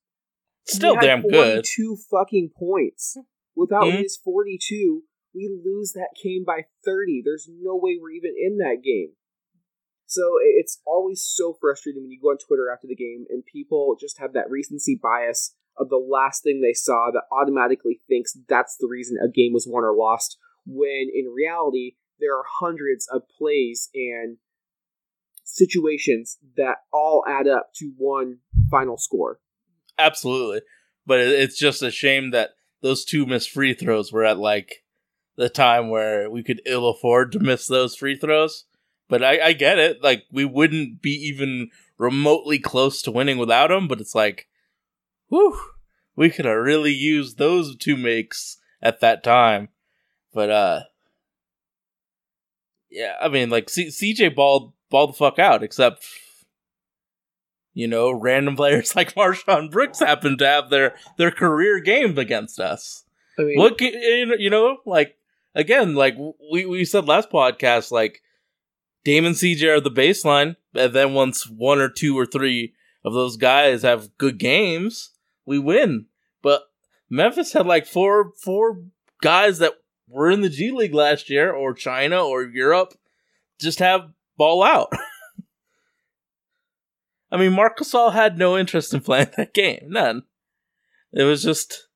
[0.67, 1.65] still he had damn good.
[1.65, 3.17] Two fucking points.
[3.55, 4.03] Without Mhm.
[4.03, 7.23] his forty two, we lose that game by thirty.
[7.25, 9.13] There's no way we're even in that game.
[10.07, 13.97] So it's always so frustrating when you go on Twitter after the game and people
[13.99, 18.77] just have that recency bias of the last thing they saw that automatically thinks that's
[18.79, 23.23] the reason a game was won or lost, when in reality, there are hundreds of
[23.39, 24.39] plays and
[25.45, 28.39] situations that all add up to one
[28.71, 29.39] final score.
[29.99, 30.61] Absolutely.
[31.07, 32.51] But it's just a shame that
[32.83, 34.83] those two missed free throws were at like
[35.37, 38.65] the time where we could ill afford to miss those free throws.
[39.09, 40.03] But I, I get it.
[40.03, 43.87] Like we wouldn't be even remotely close to winning without them.
[43.89, 44.49] But it's like,
[45.29, 45.59] whew,
[46.15, 49.69] we could have really used those two makes at that time.
[50.33, 50.81] But uh,
[52.91, 56.05] yeah, I mean, like C- CJ balled balled the fuck out, except
[57.75, 62.59] you know, random players like MarShon Brooks happen to have their their career game against
[62.59, 63.05] us.
[63.39, 65.17] I mean, What you know, like
[65.55, 66.17] again, like
[66.51, 68.23] we we said last podcast, like
[69.05, 73.37] Damon CJ are the baseline, and then once one or two or three of those
[73.37, 75.11] guys have good games,
[75.47, 76.07] we win.
[76.43, 76.63] But
[77.09, 78.83] Memphis had like four four
[79.23, 79.75] guys that
[80.09, 82.95] were in the G League last year, or China, or Europe,
[83.61, 84.93] just have ball out.
[87.31, 89.87] I mean, Marc Gasol had no interest in playing that game.
[89.89, 90.23] None.
[91.13, 91.89] It was just,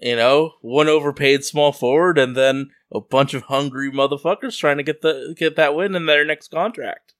[0.00, 4.82] you know, one overpaid small forward, and then a bunch of hungry motherfuckers trying to
[4.82, 7.13] get the get that win in their next contract.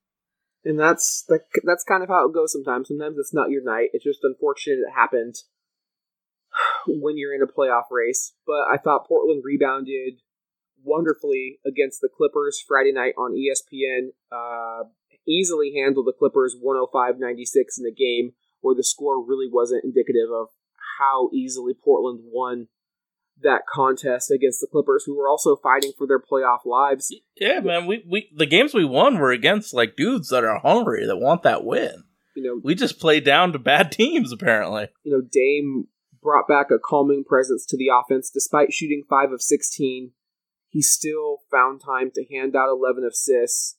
[0.65, 2.89] And that's that, that's kind of how it goes sometimes.
[2.89, 3.91] Sometimes it's not your night.
[3.93, 5.37] It's just unfortunate it happened
[6.87, 8.33] when you're in a playoff race.
[8.47, 10.21] But I thought Portland rebounded
[10.83, 14.09] wonderfully against the Clippers Friday night on ESPN.
[14.33, 14.89] Uh,
[15.27, 20.31] easily handled the Clippers 105 96 in a game where the score really wasn't indicative
[20.33, 20.49] of
[20.99, 22.69] how easily Portland won
[23.43, 27.15] that contest against the Clippers, who were also fighting for their playoff lives.
[27.37, 27.87] Yeah, man.
[27.87, 31.43] We, we the games we won were against like dudes that are hungry that want
[31.43, 32.05] that win.
[32.37, 34.89] You know, We just played down to bad teams apparently.
[35.05, 35.89] you know, Dame
[36.23, 40.13] brought back a calming presence to the offense despite shooting 5 of 16.
[40.69, 43.77] He still found time to hand out 11 assists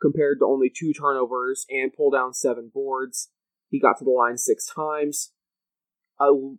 [0.00, 3.30] compared to only two turnovers and pull down seven boards.
[3.68, 5.32] He got to the line six times.
[6.20, 6.54] Uh,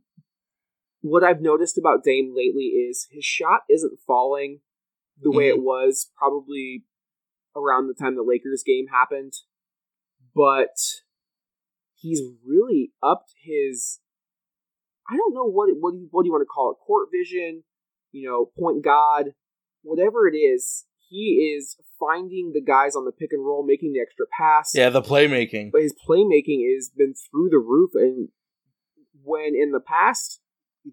[1.02, 4.60] what I've noticed about Dame lately is his shot isn't falling
[5.22, 5.60] the way mm-hmm.
[5.60, 6.84] it was probably
[7.56, 9.34] around the time the Lakers game happened,
[10.36, 10.78] but
[11.96, 14.00] he's really upped his
[15.10, 17.10] I don't know what what do you, what do you want to call it court
[17.12, 17.64] vision,
[18.12, 19.34] you know, point god,
[19.82, 20.86] whatever it is.
[21.10, 24.72] He is finding the guys on the pick and roll, making the extra pass.
[24.76, 25.72] Yeah, the playmaking.
[25.72, 28.30] But his playmaking has been through the roof, and
[29.24, 30.40] when in the past,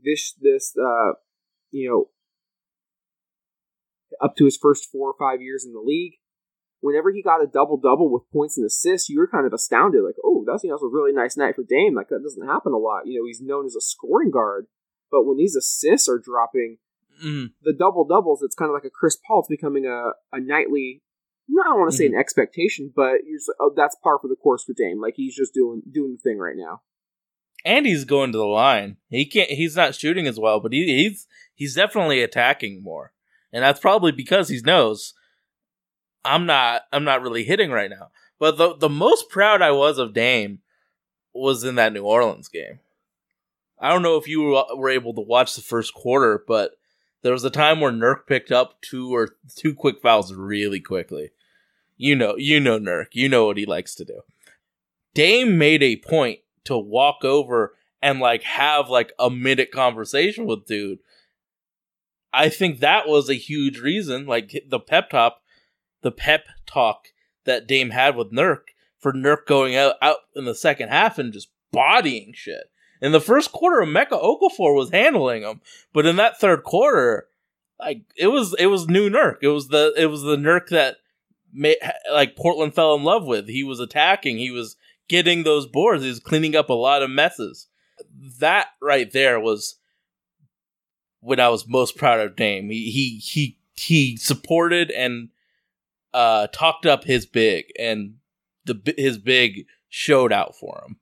[0.04, 1.12] this this uh,
[1.70, 2.06] you know,
[4.20, 6.14] up to his first four or five years in the league,
[6.80, 10.02] whenever he got a double double with points and assists, you were kind of astounded,
[10.04, 11.94] like, oh, that's you know, that's a really nice night for Dame.
[11.94, 13.06] Like that doesn't happen a lot.
[13.06, 14.66] You know, he's known as a scoring guard,
[15.10, 16.78] but when these assists are dropping,
[17.24, 17.52] Mm.
[17.62, 19.38] the double doubles, it's kind of like a Chris Paul.
[19.38, 21.02] It's becoming a, a nightly.
[21.48, 24.18] No, I don't want to say an expectation, but you're just like, oh, that's par
[24.20, 25.00] for the course for Dame.
[25.00, 26.82] Like he's just doing doing the thing right now.
[27.66, 28.96] And he's going to the line.
[29.10, 29.50] He can't.
[29.50, 33.12] He's not shooting as well, but he, he's he's definitely attacking more,
[33.52, 35.14] and that's probably because he knows
[36.24, 38.10] I'm not I'm not really hitting right now.
[38.38, 40.60] But the the most proud I was of Dame
[41.32, 42.80] was in that New Orleans game.
[43.78, 46.78] I don't know if you were, able to watch the first quarter, but
[47.22, 51.30] there was a time where Nurk picked up two or two quick fouls really quickly.
[51.98, 53.08] You know, you know Nurk.
[53.12, 54.22] You know what he likes to do.
[55.14, 60.66] Dame made a point to walk over and like have like a minute conversation with
[60.66, 60.98] dude.
[62.32, 65.40] I think that was a huge reason, like the pep talk,
[66.02, 67.08] the pep talk
[67.44, 71.32] that Dame had with Nurk for Nurk going out out in the second half and
[71.32, 72.70] just bodying shit.
[73.00, 75.60] In the first quarter, Mecca Okafor was handling him,
[75.92, 77.28] but in that third quarter,
[77.78, 79.36] like it was it was new Nurk.
[79.42, 80.96] It was the it was the Nurk that
[81.52, 81.76] made,
[82.12, 83.48] like Portland fell in love with.
[83.48, 84.38] He was attacking.
[84.38, 84.76] He was
[85.08, 86.04] getting those boards.
[86.04, 87.68] Was cleaning up a lot of messes.
[88.40, 89.78] That right there was
[91.20, 92.70] when I was most proud of Dame.
[92.70, 95.30] He he he he supported and
[96.14, 98.16] uh talked up his big, and
[98.64, 100.96] the his big showed out for him.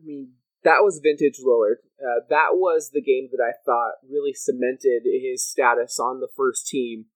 [0.00, 0.32] I mean,
[0.64, 1.76] that was vintage Lillard.
[2.00, 6.66] Uh, that was the game that I thought really cemented his status on the first
[6.66, 7.06] team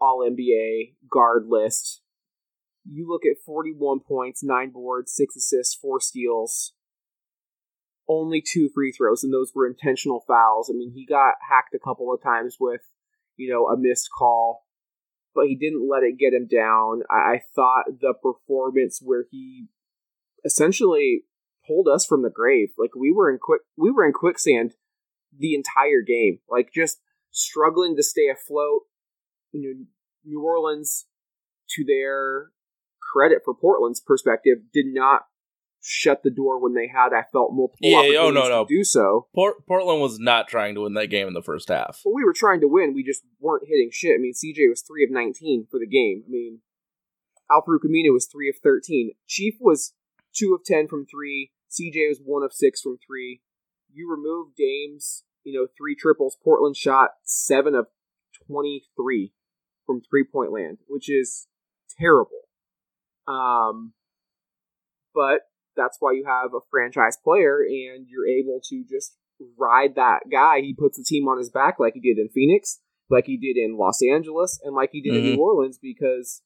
[0.00, 2.01] All NBA guard list.
[2.84, 6.72] You look at 41 points, 9 boards, 6 assists, 4 steals,
[8.08, 10.70] only 2 free throws, and those were intentional fouls.
[10.70, 12.80] I mean, he got hacked a couple of times with,
[13.36, 14.66] you know, a missed call,
[15.34, 17.02] but he didn't let it get him down.
[17.10, 19.68] I, I thought the performance where he
[20.44, 21.24] essentially
[21.66, 22.70] pulled us from the grave.
[22.76, 24.74] Like we were in quick we were in quicksand
[25.36, 26.38] the entire game.
[26.48, 28.82] Like just struggling to stay afloat.
[29.52, 29.84] You know,
[30.24, 31.06] New Orleans,
[31.70, 32.50] to their
[33.12, 35.22] credit for Portland's perspective, did not
[35.84, 38.64] shut the door when they had I felt multiple Yeah, opportunities oh, no, no.
[38.64, 39.26] to do so.
[39.34, 42.00] Port- Portland was not trying to win that game in the first half.
[42.04, 42.94] But we were trying to win.
[42.94, 44.14] We just weren't hitting shit.
[44.16, 46.22] I mean, CJ was three of nineteen for the game.
[46.26, 46.60] I mean,
[47.50, 49.12] Al-Farouq Aminu was three of thirteen.
[49.26, 49.92] Chief was
[50.34, 51.50] two of ten from three.
[51.70, 53.42] CJ was one of six from three.
[53.92, 56.36] You remove Dame's, you know, three triples.
[56.44, 57.86] Portland shot seven of
[58.46, 59.32] twenty-three
[59.84, 61.48] from three-point land, which is
[61.98, 62.41] terrible.
[63.26, 63.92] Um,
[65.14, 65.40] but
[65.76, 69.16] that's why you have a franchise player, and you're able to just
[69.58, 70.60] ride that guy.
[70.60, 72.80] He puts the team on his back, like he did in Phoenix,
[73.10, 75.34] like he did in Los Angeles, and like he did in Mhm.
[75.36, 76.42] New Orleans, because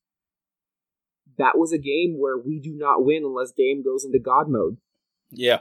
[1.38, 4.78] that was a game where we do not win unless Dame goes into God mode.
[5.30, 5.60] Yeah.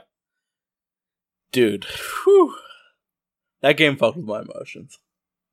[1.52, 1.84] Dude,
[2.24, 2.54] whew.
[3.60, 4.98] That game fucked with my emotions.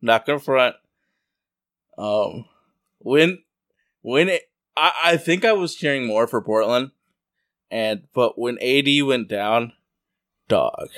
[0.02, 0.76] Not gonna front.
[1.98, 2.46] Um,
[3.00, 3.44] when,
[4.02, 4.44] when it,
[4.76, 6.92] I, I think I was cheering more for Portland,
[7.70, 9.74] and, but when AD went down,
[10.48, 10.90] dog.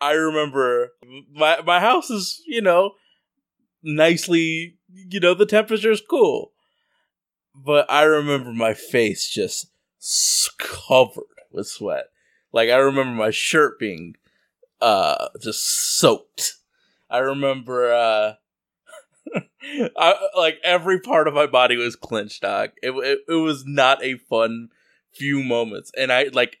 [0.00, 0.92] I remember
[1.32, 2.92] my, my house is, you know,
[3.82, 6.52] nicely, you know, the temperature's cool.
[7.54, 9.70] But I remember my face just
[10.58, 12.06] covered with sweat.
[12.52, 14.16] Like I remember my shirt being
[14.80, 15.64] uh just
[15.98, 16.54] soaked.
[17.08, 18.34] I remember uh
[19.96, 22.70] I, like every part of my body was clenched, dog.
[22.82, 24.68] It, it it was not a fun
[25.12, 26.58] few moments, and I like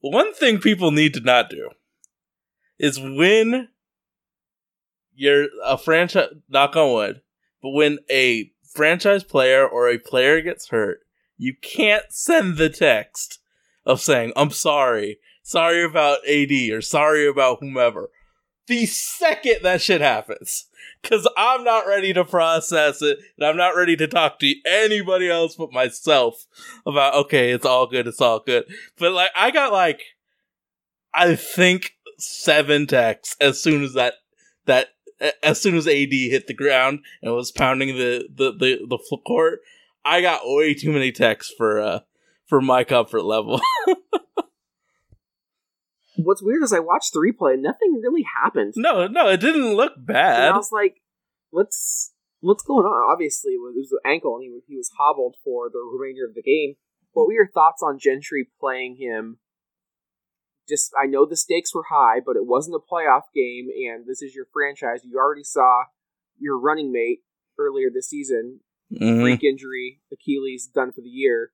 [0.00, 1.70] one thing people need to not do
[2.78, 3.68] is when
[5.14, 6.30] you're a franchise.
[6.48, 7.22] Knock on wood,
[7.62, 11.00] but when a franchise player or a player gets hurt,
[11.38, 13.38] you can't send the text
[13.84, 18.10] of saying "I'm sorry, sorry about AD" or "sorry about whomever."
[18.66, 20.66] The second that shit happens,
[21.00, 25.30] because I'm not ready to process it, and I'm not ready to talk to anybody
[25.30, 26.46] else but myself
[26.84, 27.14] about.
[27.14, 28.64] Okay, it's all good, it's all good.
[28.98, 30.02] But like, I got like,
[31.14, 34.14] I think seven texts as soon as that
[34.64, 34.88] that
[35.42, 39.60] as soon as AD hit the ground and was pounding the the the, the court.
[40.04, 42.00] I got way too many texts for uh
[42.46, 43.60] for my comfort level.
[46.18, 48.74] What's weird is I watched the replay and nothing really happened.
[48.76, 50.52] no, no, it didn't look And bad.
[50.52, 51.02] I was like,
[51.50, 55.36] "What's what's going on?" Obviously, it was, an ankle, and he was, he was hobbled
[55.44, 56.74] for the remainder of the game.
[57.12, 59.38] What were your thoughts on Gentry playing him?
[60.68, 64.20] Just, I know the stakes were high, but it wasn't a playoff game, and this
[64.20, 65.00] is your franchise.
[65.04, 65.84] You already saw
[66.38, 67.20] your running mate
[67.58, 68.60] earlier this season
[68.92, 69.20] Mhm.
[69.22, 71.52] freak injury, Achilles done for the year.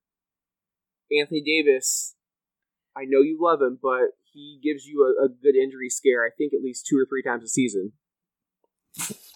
[1.16, 2.16] Anthony Davis,
[2.96, 6.25] I know you love him, but he gives you a, a good injury scare.
[6.25, 7.92] I think at least two or three times a season.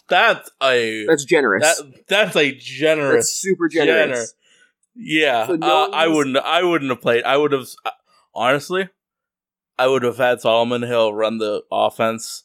[0.09, 1.63] That's a That's generous.
[1.63, 4.05] that that's a generous That's super generous.
[4.05, 4.33] generous.
[4.95, 6.37] Yeah, So no uh, I wouldn't.
[6.37, 7.23] I wouldn't have played.
[7.23, 7.67] I would have
[8.33, 8.89] honestly.
[9.79, 12.43] I would have had Solomon Hill run the offense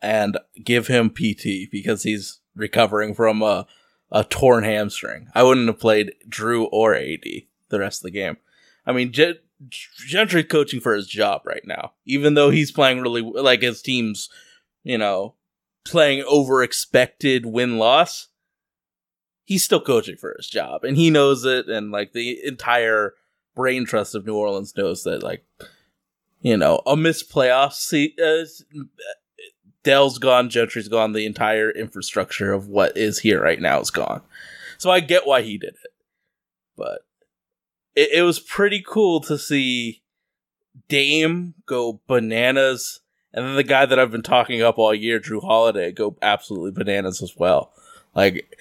[0.00, 3.66] and give him PT because he's recovering from a
[4.10, 5.28] a torn hamstring.
[5.34, 7.24] I wouldn't have played Jrue or AD
[7.70, 8.36] the rest of the game.
[8.86, 9.12] I mean,
[9.68, 14.28] Gentry's coaching for his job right now, even though he's playing really like his team's,
[14.82, 15.34] you know,
[15.84, 18.28] playing over expected win loss
[19.44, 23.14] he's still coaching for his job and he knows it and like the entire
[23.54, 25.44] brain trust of new orleans knows that like
[26.40, 28.44] you know a missed playoff see uh,
[29.82, 34.22] dell's gone gentry's gone the entire infrastructure of what is here right now is gone.
[34.78, 35.92] So i get why he did it
[36.76, 37.00] but
[37.94, 40.02] it, it was pretty cool to see
[40.88, 43.00] dame go bananas
[43.32, 46.70] and then the guy that i've been talking up all year Jrue Holiday go absolutely
[46.72, 47.72] bananas as well
[48.14, 48.58] like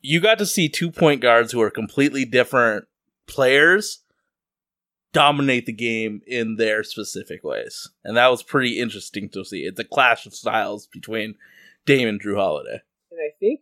[0.00, 2.86] you got to see two point guards who are completely different
[3.26, 4.02] players
[5.12, 7.88] dominate the game in their specific ways.
[8.04, 9.60] And that was pretty interesting to see.
[9.60, 11.36] It's a clash of styles between
[11.86, 12.80] Dame and Jrue Holiday.
[13.10, 13.60] And I think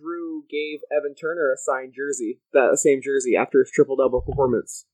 [0.00, 4.86] Jrue gave Evan Turner a signed jersey, that same jersey, after his triple double performance.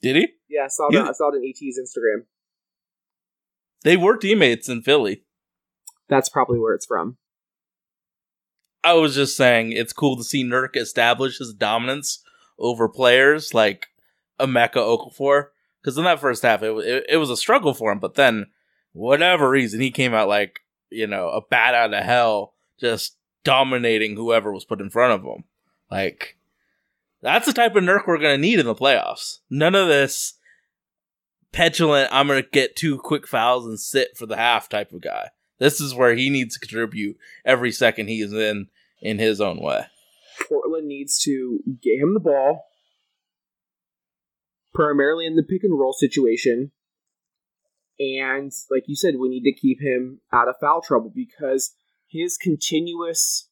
[0.00, 0.28] Did he?
[0.48, 1.08] Yeah, I saw You- that.
[1.08, 2.24] I saw it on ET's Instagram.
[3.82, 5.24] They were teammates in Philly.
[6.08, 7.18] That's probably where it's from.
[8.84, 12.22] I was just saying it's cool to see Nurk establish his dominance
[12.58, 13.88] over players like
[14.40, 15.46] Emeka Okafor.
[15.82, 17.98] Because in that first half, it, it it was a struggle for him.
[17.98, 18.46] But then,
[18.92, 24.16] whatever reason, he came out like you know a bat out of hell, just dominating
[24.16, 25.44] whoever was put in front of him.
[25.90, 26.36] Like
[27.22, 29.38] that's the type of Nurk we're gonna need in the playoffs.
[29.50, 30.34] None of this
[31.52, 32.10] petulant.
[32.12, 35.30] I'm gonna get two quick fouls and sit for the half type of guy.
[35.58, 38.68] This is where he needs to contribute every second he is in
[39.00, 39.86] in his own way.
[40.48, 42.66] Portland needs to get him the ball,
[44.72, 46.70] primarily in the pick and roll situation.
[47.98, 51.74] And like you said, we need to keep him out of foul trouble because
[52.08, 53.48] his continuous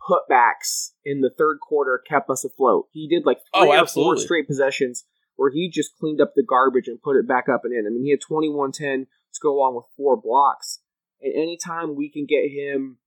[0.00, 2.86] putbacks in the third quarter kept us afloat.
[2.92, 5.04] He did like oh, three Oh, or four straight possessions
[5.36, 7.86] where he just cleaned up the garbage and put it back up and in.
[7.86, 10.80] I mean, he had 21 10 to go along with four blocks.
[11.20, 12.98] And anytime we can get him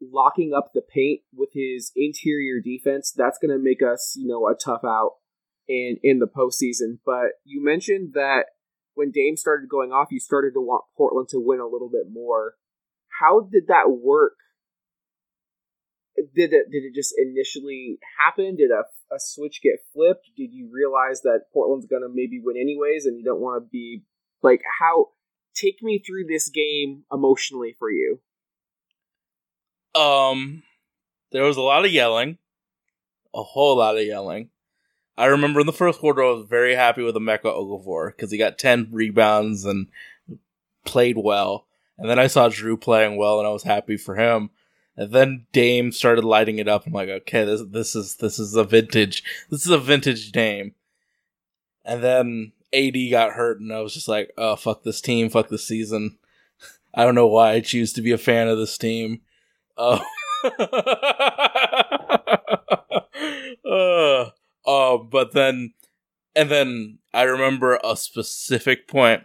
[0.00, 4.46] locking up the paint with his interior defense, that's going to make us, you know,
[4.46, 5.16] a tough out
[5.68, 6.98] in in the postseason.
[7.04, 8.46] But you mentioned that
[8.94, 12.06] when Dame started going off, you started to want Portland to win a little bit
[12.10, 12.54] more.
[13.20, 14.36] How did that work?
[16.16, 18.56] Did it did it just initially happen?
[18.56, 20.26] Did a, a switch get flipped?
[20.36, 24.02] Did you realize that Portland's to maybe win anyways, and you don't want to be
[24.42, 25.08] like how?
[25.54, 28.20] Take me through this game emotionally for you.
[29.94, 30.62] Um,
[31.32, 32.38] there was a lot of yelling,
[33.34, 34.50] a whole lot of yelling.
[35.18, 38.38] I remember in the first quarter, I was very happy with Emeka Okafor because he
[38.38, 39.88] got ten rebounds and
[40.84, 41.66] played well.
[42.00, 44.48] And then I saw Jrue playing well, and I was happy for him.
[44.96, 46.86] And then Dame started lighting it up.
[46.86, 50.74] I'm like, okay, this this is this is a vintage this is a vintage Dame.
[51.84, 55.50] And then AD got hurt, and I was just like, oh fuck this team, fuck
[55.50, 56.18] this season.
[56.94, 59.20] I don't know why I choose to be a fan of this team.
[59.80, 60.00] Uh,
[63.68, 64.30] uh,
[64.66, 65.74] uh, but then,
[66.34, 69.24] and then I remember a specific point.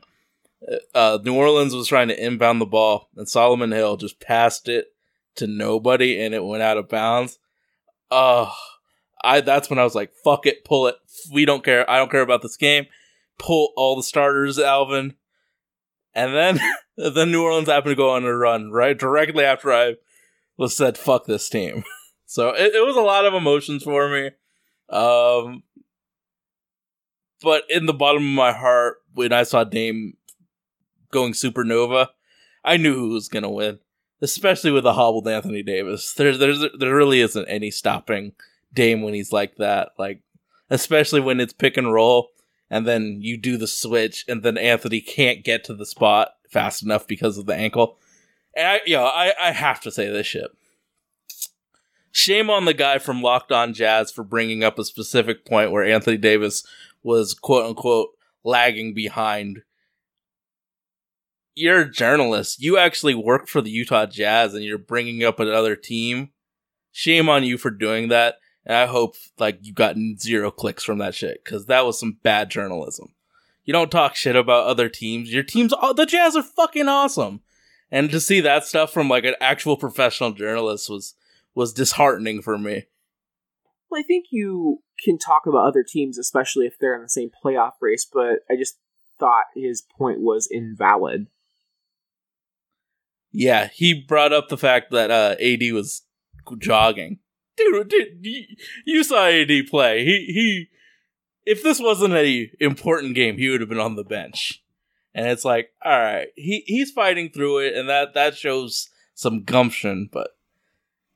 [0.94, 4.88] Uh, New Orleans was trying to inbound the ball, and Solomon Hill just passed it
[5.36, 7.40] to nobody, and it went out of bounds.
[8.10, 8.52] Uh,
[9.24, 10.96] I that's when I was like, "Fuck it, pull it.
[11.32, 11.90] We don't care.
[11.90, 12.86] I don't care about this game.
[13.38, 15.16] Pull all the starters, Alvin."
[16.14, 16.60] And then,
[16.98, 19.96] then New Orleans happened to go on a run right directly after I
[20.58, 21.84] was said, "Fuck this team."
[22.28, 24.32] So it, it was a lot of emotions for me.
[24.90, 25.62] Um,
[27.42, 30.18] but in the bottom of my heart, when I saw Dame
[31.16, 32.10] going supernova,
[32.64, 33.80] I knew who was gonna win.
[34.22, 38.34] Especially with a hobbled Anthony Davis, there's there's there really isn't any stopping
[38.74, 39.90] Dame when he's like that.
[39.98, 40.22] Like
[40.70, 42.30] especially when it's pick and roll,
[42.70, 46.84] and then you do the switch, and then Anthony can't get to the spot fast
[46.84, 47.98] enough because of the ankle.
[48.56, 50.50] And I, you know, I, I have to say this shit.
[52.12, 55.84] Shame on the guy from Locked On Jazz for bringing up a specific point where
[55.84, 56.66] Anthony Davis
[57.04, 58.12] was quote unquote
[58.44, 59.64] lagging behind.
[61.56, 62.62] You're a journalist.
[62.62, 66.32] You actually work for the Utah Jazz and you're bringing up another team.
[66.92, 68.36] Shame on you for doing that.
[68.66, 72.18] And I hope like you got zero clicks from that shit because that was some
[72.24, 73.14] bad journalism.
[73.64, 75.34] You don't talk shit about other teams.
[75.34, 77.42] Your teams, the Jazz are fucking awesome.
[77.92, 81.16] And to see that stuff from like an actual professional journalist was
[81.54, 82.86] was disheartening for me.
[83.90, 87.30] Well, I think you can talk about other teams, especially if they're in the same
[87.44, 88.78] playoff race, but I just
[89.20, 91.28] thought his point was invalid.
[93.38, 96.04] Yeah, he brought up the fact that uh, AD was
[96.58, 97.20] jogging.
[97.58, 98.26] Dude, dude,
[98.86, 100.06] you, saw AD play.
[100.06, 100.70] He he.
[101.46, 104.64] If this wasn't a important game, he would have been on the bench.
[105.14, 109.44] And it's like, all right, he he's fighting through it, and that that shows some
[109.44, 110.10] gumption.
[110.12, 110.30] But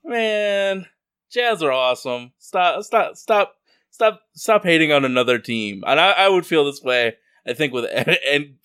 [0.03, 0.88] man,
[1.32, 2.34] Jazz are awesome.
[2.38, 3.55] Stop, stop, stop,
[3.91, 5.84] stop, stop hating on another team.
[5.88, 7.15] And I, I would feel this way.
[7.47, 7.86] I think with
[8.28, 8.55] and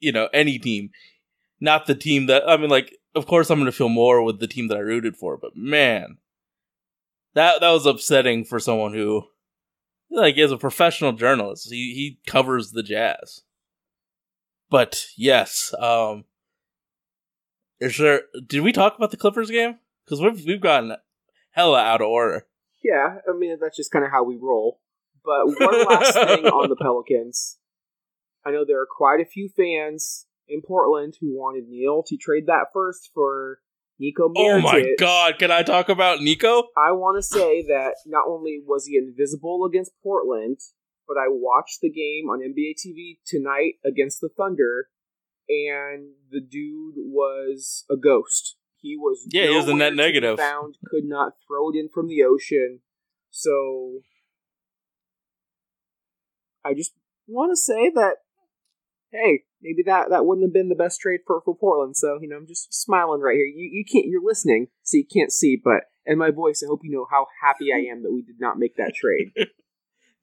[0.00, 0.90] you know any team,
[1.60, 2.70] not the team that I mean.
[2.70, 5.36] Like, of course, I'm going to feel more with the team that I rooted for.
[5.36, 6.18] But man,
[7.34, 9.24] that that was upsetting for someone who,
[10.10, 11.68] like, is a professional journalist.
[11.70, 13.42] He he covers the Jazz.
[14.70, 16.24] But yes, um,
[17.80, 18.22] is there?
[18.46, 19.78] Did we talk about the Clippers game?
[20.04, 20.96] Because we've we've gotten
[21.50, 22.46] hella out of order.
[22.82, 24.80] Yeah, I mean that's just kind of how we roll.
[25.24, 27.58] But one last thing on the Pelicans.
[28.44, 32.46] I know there are quite a few fans in Portland who wanted Neil to trade
[32.46, 33.60] that first for
[33.98, 34.34] Nico Mirotic.
[34.36, 35.38] Oh my god!
[35.38, 36.64] Can I talk about Nico?
[36.76, 40.58] I want to say that not only was he invisible against Portland,
[41.06, 44.88] but I watched the game on NBA TV tonight against the Thunder,
[45.48, 48.56] and the dude was a ghost.
[48.76, 50.38] He was Yeah, he was a net negative.
[50.38, 52.80] Found could not throw it in from the ocean.
[53.30, 54.00] So
[56.64, 56.92] I just
[57.26, 58.16] want to say that
[59.14, 61.96] hey, maybe that that wouldn't have been the best trade for for Portland.
[61.96, 63.46] So you know, I'm just smiling right here.
[63.46, 66.80] You you can't you're listening, so you can't see, but in my voice, I hope
[66.82, 69.32] you know how happy I am that we did not make that trade.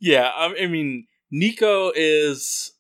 [0.04, 2.74] Yeah, I I mean, Nico is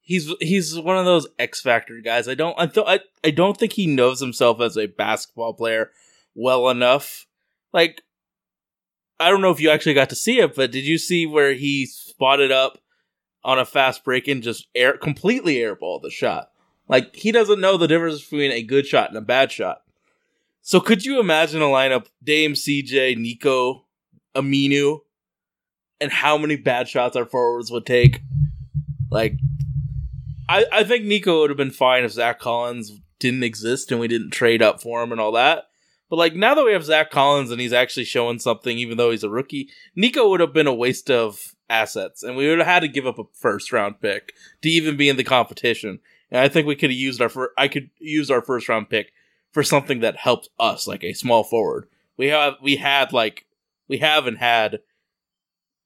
[0.00, 2.28] he's he's one of those X Factor guys.
[2.28, 5.92] I don't I, th- I I don't think he knows himself as a basketball player
[6.34, 7.26] well enough.
[7.72, 8.02] Like
[9.20, 11.54] I don't know if you actually got to see it, but did you see where
[11.54, 12.78] he spotted up
[13.44, 16.50] on a fast break and just air completely airball the shot?
[16.88, 19.82] Like he doesn't know the difference between a good shot and a bad shot.
[20.60, 23.86] So could you imagine a lineup Dame, CJ, Nico,
[24.34, 25.00] Aminu,
[26.00, 28.20] and how many bad shots our forwards would take?
[29.10, 29.38] Like,
[30.48, 34.08] I I think Nico would have been fine if Zach Collins didn't exist and we
[34.08, 35.64] didn't trade up for him and all that.
[36.10, 39.12] But like now that we have Zach Collins and he's actually showing something, even though
[39.12, 42.66] he's a rookie, Nico would have been a waste of assets, and we would have
[42.66, 46.00] had to give up a first round pick to even be in the competition.
[46.30, 48.88] And I think we could have used our fir- I could use our first round
[48.90, 49.12] pick
[49.50, 51.88] for something that helped us, like a small forward.
[52.16, 53.46] We have we had like
[53.88, 54.80] we haven't had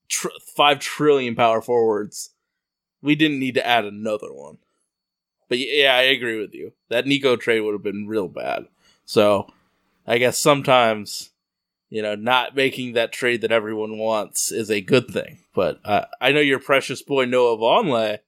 [0.09, 2.31] tr- five trillion power forwards.
[3.03, 4.59] We didn't need to add another one.
[5.49, 6.73] But yeah, I agree with you.
[6.89, 8.67] That Nico trade would have been real bad.
[9.05, 9.49] So
[10.07, 11.31] I guess sometimes,
[11.89, 15.39] you know, not making that trade that everyone wants is a good thing.
[15.55, 18.19] But uh, I know your precious boy Noah Vonleh.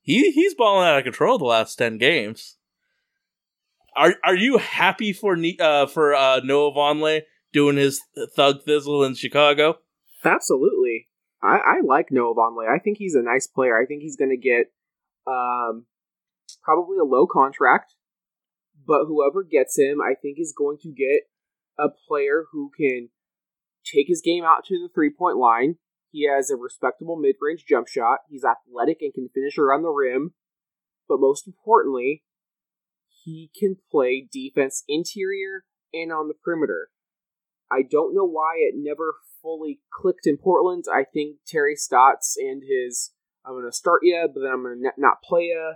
[0.00, 2.56] He he's balling out of control the last ten games.
[3.94, 7.22] Are are you happy for uh for uh Noah Vonleh
[7.52, 8.00] doing his
[8.34, 9.78] thug thizzle in Chicago?
[10.24, 11.08] Absolutely.
[11.42, 12.68] I, I like Noah Vonleh.
[12.72, 13.80] I think he's a nice player.
[13.80, 14.72] I think he's going to get
[15.26, 15.86] um,
[16.62, 17.94] probably a low contract,
[18.86, 21.22] but whoever gets him, I think, is going to get
[21.78, 23.08] a player who can
[23.84, 25.76] take his game out to the three point line.
[26.10, 28.20] He has a respectable mid range jump shot.
[28.28, 30.34] He's athletic and can finish around the rim.
[31.08, 32.22] But most importantly,
[33.24, 36.88] he can play defense interior and on the perimeter.
[37.70, 40.84] I don't know why it never fully clicked in Portland.
[40.92, 43.12] I think Terry Stotts and his
[43.44, 45.74] I'm going to start you, but then I'm going to not play you.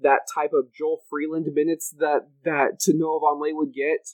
[0.00, 4.08] That type of Joel Freeland minutes that that Noah Vonleh would get.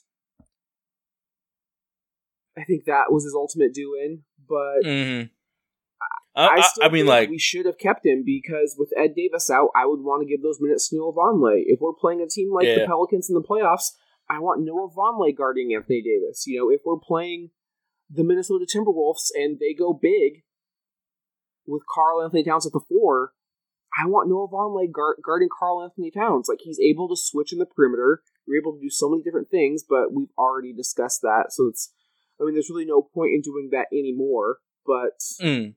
[2.59, 5.23] I think that was his ultimate doing, but hmm
[6.35, 9.71] I, I, I, mean, like, we should have kept him because with Ed Davis out,
[9.75, 11.63] I would want to give those minutes to Noah Vonleh.
[11.65, 13.91] If we're playing a team like the Pelicans in the playoffs,
[14.29, 16.45] I want Noah Vonleh guarding Anthony Davis.
[16.47, 17.49] You know, if we're playing
[18.09, 20.43] the Minnesota Timberwolves and they go big
[21.67, 23.33] with Karl-Anthony Towns at the four,
[23.99, 26.47] I want Noah Vonleh guard, guarding Karl-Anthony Towns.
[26.47, 28.21] Like he's able to switch in the perimeter.
[28.47, 31.47] You're able to do so many different things, but we've already discussed that.
[31.49, 31.91] So it's,
[32.39, 34.57] I mean, there's really no point in doing that anymore.
[34.85, 35.73] But mm.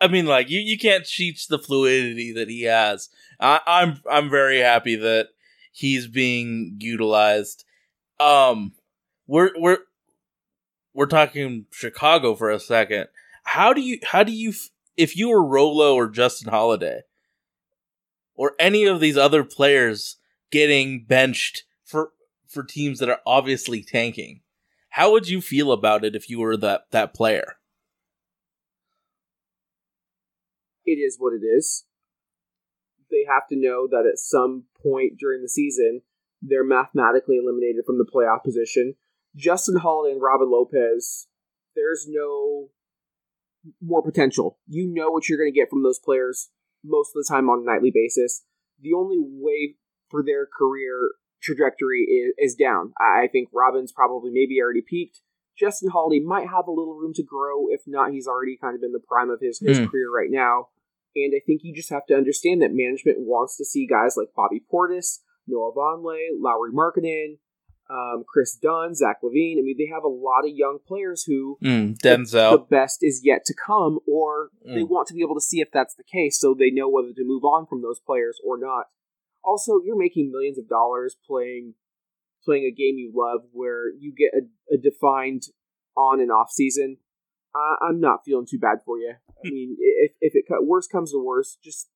[0.00, 3.08] I mean, like, you, you can't teach the fluidity that he has.
[3.40, 5.28] I, I'm I'm very happy that
[5.72, 7.64] he's being utilized.
[8.18, 8.72] Um,
[9.26, 9.78] we're we're
[10.94, 13.08] we're talking Chicago for a second.
[13.44, 14.52] How do you how do you
[14.96, 17.02] if you were Rolo or Justin Holiday
[18.34, 20.16] or any of these other players
[20.50, 22.12] getting benched for
[22.48, 24.40] for teams that are obviously tanking?
[24.96, 27.56] How would you feel about it if you were that that player?
[30.86, 31.84] it is what it is.
[33.10, 36.02] They have to know that at some point during the season,
[36.40, 38.94] they're mathematically eliminated from the playoff position.
[39.34, 41.26] Justin Holiday and Robin Lopez,
[41.74, 42.68] there's no
[43.82, 44.58] more potential.
[44.66, 46.50] You know what you're going to get from those players
[46.84, 48.44] most of the time on a nightly basis.
[48.80, 49.74] The only way
[50.08, 51.12] for their career
[51.46, 52.92] trajectory is, is down.
[52.98, 55.20] I think Robin's probably maybe already peaked.
[55.58, 57.68] Justin Holiday might have a little room to grow.
[57.70, 59.86] If not, he's already kind of in the prime of his, his Hmm.
[59.86, 60.68] career right now.
[61.14, 64.34] And I think you just have to understand that management wants to see guys like
[64.36, 67.38] Bobby Portis, Noah Vonleh, Lauri Markkanen,
[67.88, 69.58] um, Kris Dunn, Zach LaVine.
[69.58, 71.96] I mean, they have a lot of young players who Mm,
[72.50, 74.88] the best is yet to come, or they Mm.
[74.90, 77.24] want to be able to see if that's the case so they know whether to
[77.24, 78.88] move on from those players or not.
[79.46, 81.74] Also, you're making millions of dollars playing
[82.44, 85.42] playing a game you love where you get a, a defined
[85.96, 86.98] on and off season.
[87.54, 89.14] I, I'm not feeling too bad for you.
[89.14, 89.54] I hmm.
[89.54, 91.88] mean, if, if it cut worst comes to worst, just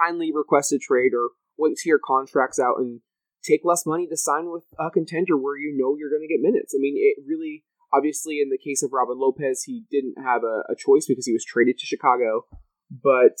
[0.00, 3.00] kindly request a trade or wait till your contract's out and
[3.42, 6.40] take less money to sign with a contender where you know you're going to get
[6.40, 6.74] minutes.
[6.74, 10.62] I mean, it really, obviously, in the case of Robin Lopez, he didn't have a,
[10.70, 12.46] a choice because he was traded to Chicago,
[12.90, 13.38] but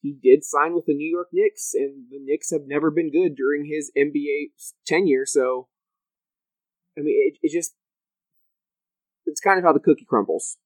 [0.00, 3.34] he did sign with the New York Knicks, and the Knicks have never been good
[3.34, 4.52] during his NBA
[4.86, 5.26] tenure.
[5.26, 5.68] So,
[6.96, 7.74] I mean, it, it just,
[9.26, 10.56] it's kind of how the cookie crumbles.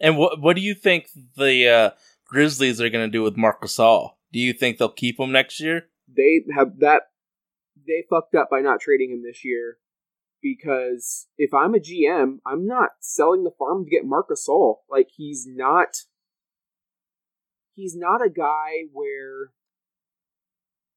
[0.00, 1.90] And what what do you think the uh,
[2.24, 4.12] Grizzlies are going to do with Marc Gasol?
[4.32, 5.90] Do you think they'll keep him next year?
[6.16, 7.02] they have that
[7.86, 9.78] they fucked up by not trading him this year
[10.42, 14.76] because if I'm a GM, I'm not selling the farm to get Marcus Gasol.
[14.90, 15.96] Like he's not
[17.80, 19.52] he's not a guy where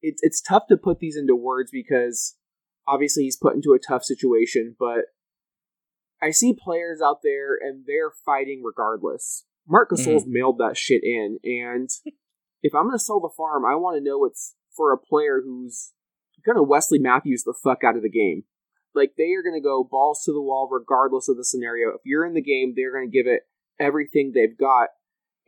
[0.02, 2.36] it's it's tough to put these into words because
[2.86, 5.06] obviously he's put into a tough situation, but
[6.22, 9.44] I see players out there and they're fighting regardless.
[9.66, 10.10] Marc mm-hmm.
[10.10, 11.88] Gasol's mailed that shit in, and
[12.62, 15.40] if I'm going to sell the farm, I want to know it's for a player
[15.42, 15.92] who's
[16.44, 18.44] going to Wesley Matthews the fuck out of the game.
[18.94, 21.90] Like they are going to go balls to the wall regardless of the scenario.
[21.90, 23.42] If you're in the game, they're going to give it
[23.80, 24.88] everything they've got.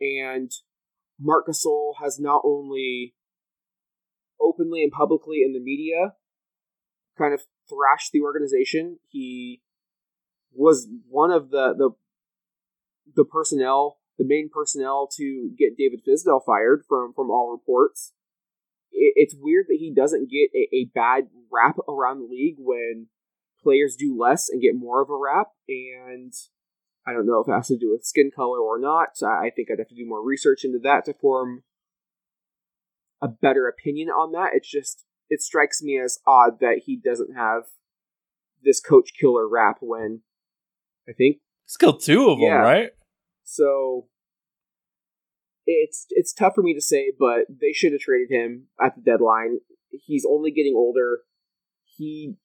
[0.01, 0.51] And
[1.19, 3.15] Marc Gasol has not only
[4.39, 6.13] openly and publicly in the media
[7.17, 9.61] kind of thrashed the organization, he
[10.53, 11.89] was one of the the
[13.15, 18.13] the personnel, the main personnel to get David Fizdale fired from from all reports.
[18.91, 23.07] It, it's weird that he doesn't get a, a bad rap around the league when
[23.63, 25.47] players do less and get more of a rap.
[25.67, 26.33] And
[27.07, 29.09] I don't know if it has to do with skin color or not.
[29.23, 31.63] I think I'd have to do more research into that to form
[33.21, 34.51] a better opinion on that.
[34.53, 37.63] It's just it strikes me as odd that he doesn't have
[38.63, 40.21] this coach killer rap when
[41.07, 42.91] I think He's killed two of them, right?
[43.43, 44.07] so
[45.65, 49.01] it's it's tough for me to say, but they should have traded him at the
[49.01, 49.59] deadline.
[49.89, 51.21] He's only getting older.
[51.83, 52.35] He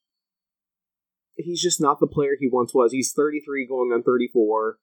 [1.35, 2.91] he's just not the player he once was.
[2.91, 4.77] He's 33 going on 34.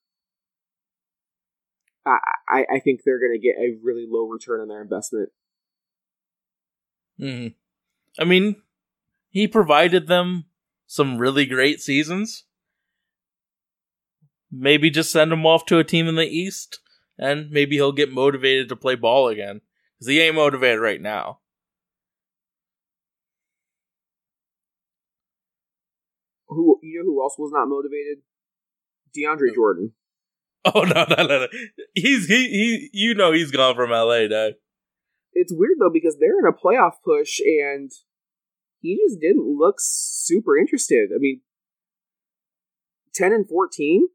[2.07, 5.31] I I, I think they're going to get a really low return on their investment.
[7.19, 7.49] hmm
[8.19, 8.57] I mean,
[9.29, 10.47] he provided them
[10.87, 12.45] some really great seasons.
[14.51, 16.81] Maybe just send him off to a team in the East,
[17.17, 19.61] and maybe he'll get motivated to play ball again.
[19.95, 21.39] Because he ain't motivated right now.
[26.51, 28.19] Who you know who else was not motivated?
[29.17, 29.93] DeAndre Jordan.
[30.63, 31.47] Oh no, no, no, no!
[31.95, 32.91] He's he he.
[32.93, 34.53] You know he's gone from LA, dog.
[35.33, 37.91] It's weird though because they're in a playoff push and
[38.81, 41.13] he just didn't look super interested.
[41.15, 41.41] I mean,
[43.15, 44.09] ten and fourteen.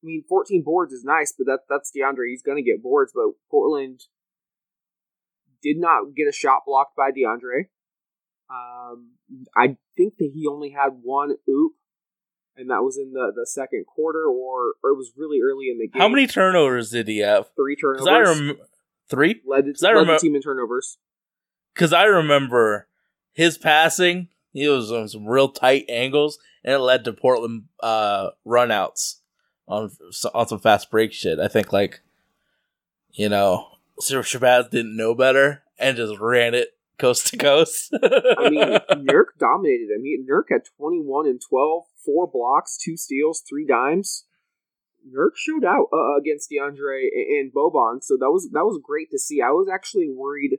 [0.00, 2.30] I mean, fourteen boards is nice, but that that's DeAndre.
[2.30, 4.02] He's gonna get boards, but Portland
[5.60, 7.66] did not get a shot blocked by DeAndre.
[8.48, 9.12] Um,
[9.56, 11.72] I think that he only had one oop,
[12.56, 15.78] and that was in the, the second quarter, or or it was really early in
[15.78, 16.00] the game.
[16.00, 17.50] How many turnovers did he have?
[17.56, 18.06] Three turnovers.
[18.08, 18.58] I rem-
[19.10, 19.40] three.
[19.46, 20.98] led, led remem- the team in turnovers.
[21.74, 22.88] Because I remember
[23.32, 24.28] his passing.
[24.52, 29.16] He was on some real tight angles, and it led to Portland uh, runouts
[29.68, 29.90] on
[30.32, 31.38] on some fast break shit.
[31.38, 32.00] I think like,
[33.10, 33.66] you know,
[33.98, 37.92] Sir Shabazz didn't know better and just ran it coast to coast.
[37.94, 38.62] I mean,
[39.06, 44.24] Nurk dominated I mean, Nurk had 21 and 12, four blocks, two steals, three dimes.
[45.06, 49.18] Nurk showed out uh, against DeAndre and, Boban, so that was that was great to
[49.18, 49.40] see.
[49.40, 50.58] I was actually worried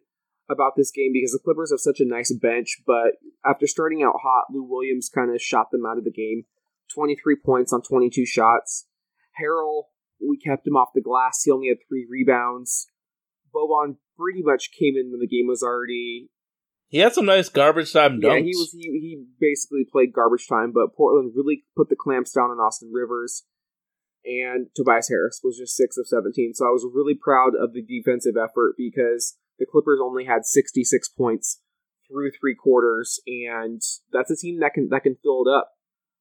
[0.50, 4.22] about this game because the Clippers have such a nice bench, but after starting out
[4.24, 6.46] hot, Lou Williams kind of shot them out of the game.
[6.94, 8.86] 23 points on 22 shots.
[9.42, 9.84] Harrell,
[10.26, 11.44] we kept him off the glass.
[11.44, 12.88] He only had three rebounds.
[13.54, 16.30] Boban pretty much came in when the game was already
[16.89, 18.39] he had some nice garbage time dunks.
[18.39, 22.32] yeah, he was he, he basically played garbage time, but Portland really put the clamps
[22.32, 23.43] down on Austin Rivers,
[24.24, 26.53] and Tobias Harris was just six of seventeen.
[26.53, 30.86] So I was really proud of the defensive effort because the Clippers only had sixty
[30.86, 31.61] six points
[32.07, 33.82] through three quarters, and
[34.13, 35.72] that's a team that can that can fill it up.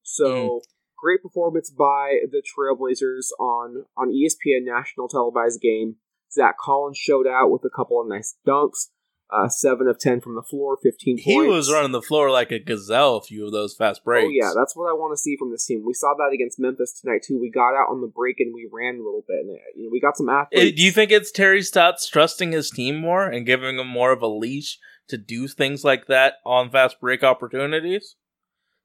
[0.02, 0.60] So mm.
[0.98, 5.96] great performance by the Trailblazers on on ESPN national televised game.
[6.36, 8.90] Zach Collins showed out with a couple of nice dunks.
[9.28, 11.50] Uh, seven of ten from the floor, fifteen he points.
[11.50, 13.16] was running the floor like a gazelle.
[13.16, 14.24] A few of those fast breaks.
[14.24, 15.82] Oh yeah, that's what I want to see from this team.
[15.84, 17.36] We saw that against Memphis tonight too.
[17.40, 19.40] We got out on the break and we ran a little bit.
[19.40, 20.76] And, uh, you know, we got some athletes.
[20.76, 24.22] Do you think it's Terry Stotts trusting his team more and giving him more of
[24.22, 24.78] a leash
[25.08, 28.14] to do things like that on fast break opportunities?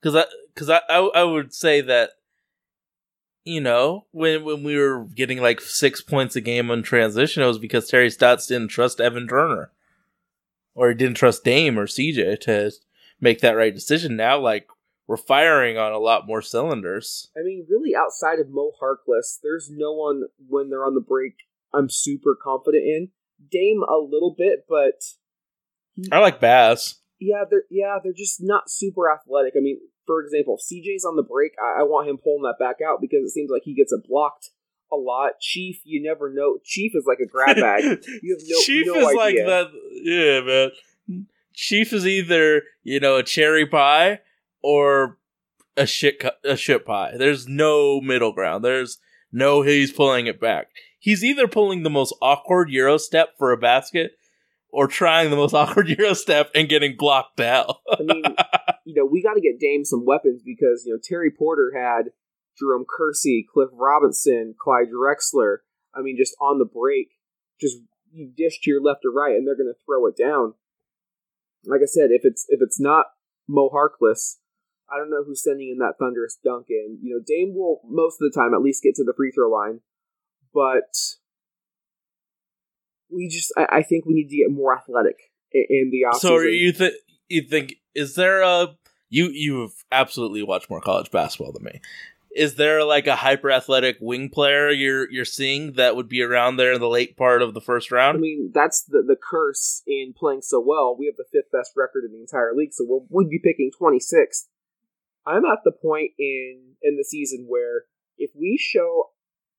[0.01, 0.25] Because I,
[0.55, 2.13] because I, I, I would say that,
[3.43, 7.47] you know, when when we were getting like six points a game on transition, it
[7.47, 9.71] was because Terry Stotts didn't trust Evan Turner,
[10.75, 12.71] or he didn't trust Dame or CJ to
[13.19, 14.15] make that right decision.
[14.15, 14.67] Now, like
[15.07, 17.29] we're firing on a lot more cylinders.
[17.35, 21.33] I mean, really, outside of Mo Harkless, there's no one when they're on the break.
[21.73, 23.09] I'm super confident in
[23.49, 25.03] Dame a little bit, but
[26.11, 26.99] I like Bass.
[27.19, 29.53] yeah, they're yeah they're just not super athletic.
[29.57, 29.79] I mean,
[30.11, 31.53] for example, if CJ's on the break.
[31.57, 34.05] I, I want him pulling that back out because it seems like he gets it
[34.05, 34.49] blocked
[34.91, 35.39] a lot.
[35.39, 36.57] Chief, you never know.
[36.65, 37.83] Chief is like a grab bag.
[38.21, 39.17] You have no Chief no is idea.
[39.17, 39.67] like that.
[40.03, 41.27] Yeah, man.
[41.53, 44.19] Chief is either you know a cherry pie
[44.61, 45.17] or
[45.77, 47.13] a shit a shit pie.
[47.17, 48.65] There's no middle ground.
[48.65, 48.97] There's
[49.31, 50.71] no he's pulling it back.
[50.99, 54.11] He's either pulling the most awkward euro step for a basket
[54.71, 57.77] or trying the most awkward euro step and getting blocked out.
[57.89, 58.23] I mean,
[58.91, 62.11] you know, we got to get Dame some weapons because you know Terry Porter had
[62.59, 65.57] Jerome Kersey, Cliff Robinson, Clyde Drexler.
[65.95, 67.11] I mean, just on the break,
[67.59, 67.77] just
[68.11, 70.55] you dish to your left or right, and they're going to throw it down.
[71.65, 73.05] Like I said, if it's if it's not
[73.47, 74.37] Mo Harkless,
[74.91, 76.99] I don't know who's sending in that thunderous dunk in.
[77.01, 79.49] You know, Dame will most of the time at least get to the free throw
[79.49, 79.79] line,
[80.53, 80.91] but
[83.09, 86.19] we just I, I think we need to get more athletic in, in the offseason.
[86.19, 86.95] so you think
[87.29, 88.75] you think is there a
[89.11, 91.81] you you've absolutely watched more college basketball than me.
[92.33, 96.55] Is there like a hyper athletic wing player you're you're seeing that would be around
[96.55, 98.17] there in the late part of the first round?
[98.17, 100.95] I mean, that's the the curse in playing so well.
[100.97, 103.69] We have the fifth best record in the entire league, so we'll, we'd be picking
[103.79, 104.47] 26th.
[105.27, 107.83] I'm at the point in in the season where
[108.17, 109.09] if we show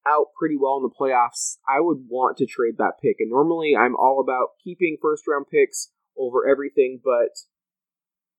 [0.07, 3.16] out pretty well in the playoffs, I would want to trade that pick.
[3.20, 7.36] And normally, I'm all about keeping first round picks over everything, but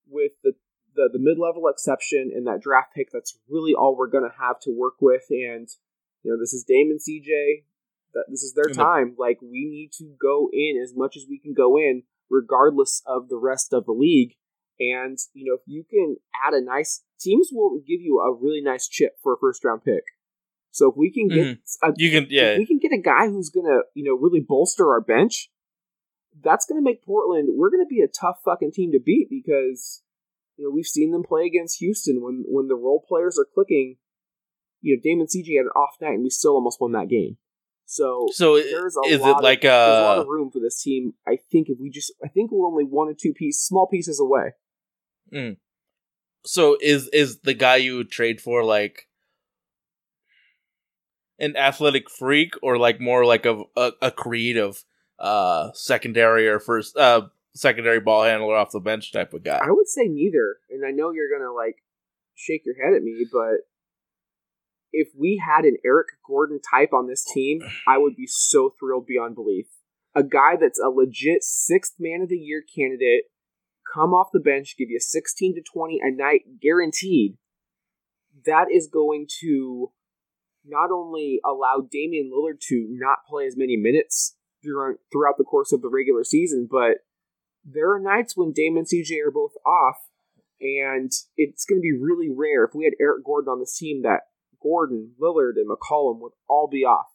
[0.08, 0.54] with the
[0.96, 4.38] the, the mid level exception and that draft pick, that's really all we're going to
[4.40, 5.24] have to work with.
[5.30, 5.68] And
[6.24, 7.64] you know, this is Damon CJ
[8.14, 9.16] that this is their And the- time.
[9.18, 13.30] Like we need to go in as much as we can go in, regardless of
[13.30, 14.36] the rest of the league.
[14.80, 18.62] And you know, if you can add a nice teams will give you a really
[18.62, 20.04] nice chip for a first round pick.
[20.72, 21.90] So if we can get mm-hmm.
[21.90, 22.54] a, You can yeah.
[22.54, 25.50] if we can get a guy who's gonna you know really bolster our bench,
[26.42, 27.50] that's going to make Portland.
[27.52, 30.02] We're going to be a tough fucking team to beat because
[30.64, 33.98] you know we've seen them play against Houston when when the role players are clicking.
[34.82, 37.38] You know, Damon CJ had an off night, and we still almost won that game.
[37.86, 40.52] So, So there's a is lot it of- like there's a lot uh of room
[40.52, 41.14] for this team.
[41.28, 44.20] I think if we just, I think we're only one or two piece, small pieces
[44.20, 44.54] away.
[46.46, 49.08] so is is the guy you would trade for like
[51.40, 54.84] an athletic freak or like more like a a, a creative
[55.20, 57.22] uh secondary or first uh
[57.56, 59.60] secondary ball handler off the bench type of guy?
[59.64, 61.78] I would say neither, and I know you're gonna like
[62.36, 63.68] shake your head at me, but
[64.92, 69.08] if we had an Eric Gordon type on this team, I would be so thrilled
[69.08, 69.66] beyond belief.
[70.16, 73.24] A guy that's a legit sixth man of the year candidate,
[73.92, 77.38] come off the bench, give you 16 to 20 a night guaranteed.
[78.46, 79.92] That is going to
[80.64, 85.82] not only allow Damian Lillard to not play as many minutes throughout the course of
[85.82, 86.98] the regular season, but
[87.66, 89.98] there are nights when Dame and CJ are both off,
[90.60, 94.02] and it's going to be really rare if we had Eric Gordon on this team
[94.04, 94.22] that
[94.62, 97.08] Gordon, Lillard, and McCollum would all be off.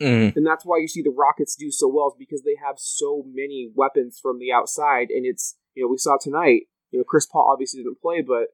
[0.00, 0.34] Mm.
[0.34, 3.24] And that's why you see the Rockets do so well, is because they have so
[3.26, 5.08] many weapons from the outside.
[5.10, 8.48] And it's, you know, we saw tonight, you know, Chris Paul obviously didn't play, but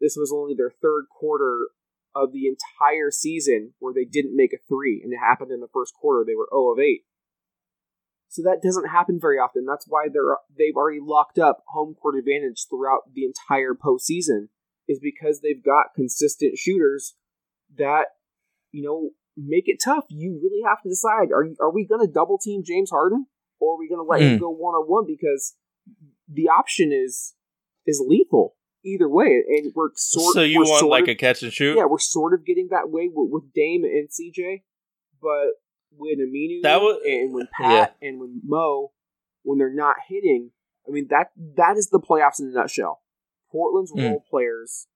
[0.00, 1.68] this was only their third quarter
[2.14, 5.00] of the entire season where they didn't make a three.
[5.02, 6.24] And it happened in the first quarter.
[6.24, 7.02] They were 0 of 8.
[8.32, 9.66] So that doesn't happen very often.
[9.66, 14.48] That's why they're they've already locked up home court advantage throughout the entire postseason,
[14.88, 17.16] is because they've got consistent shooters
[17.76, 18.06] that,
[18.70, 20.04] you know, make it tough.
[20.10, 23.26] You really have to decide: are are we going to double team James Harden,
[23.58, 24.40] or are we going to let him Mm.
[24.40, 25.06] go one on one?
[25.06, 25.56] Because
[26.32, 27.34] the option is
[27.86, 28.54] is lethal
[28.84, 30.34] either way, and we're sort.
[30.34, 31.76] so you want sort like of- a catch and shoot?
[31.76, 34.62] yeah, we're sort of getting that way with, with Dame and CJ,
[35.20, 35.48] but
[35.96, 38.92] when Aminu That wa- and when Pat and when Mo,
[39.42, 40.50] when they're not hitting,
[40.88, 43.02] I mean that that is the playoffs in a nutshell.
[43.50, 44.02] Portland's Mm.
[44.02, 44.86] role players,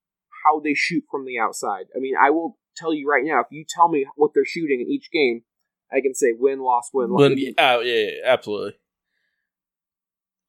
[0.44, 1.86] how they shoot from the outside.
[1.94, 4.80] I mean, I will tell you right now, if you tell me what they're shooting
[4.80, 5.44] in each game,
[5.92, 7.22] I can say win, loss, win, loss.
[7.58, 8.78] Oh, yeah, yeah, absolutely.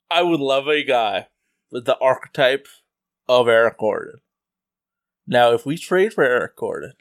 [0.09, 1.27] I would love a guy
[1.71, 2.67] with the archetype
[3.27, 4.21] of Eric Gordon.
[5.27, 6.93] Now, if we trade for Eric Gordon,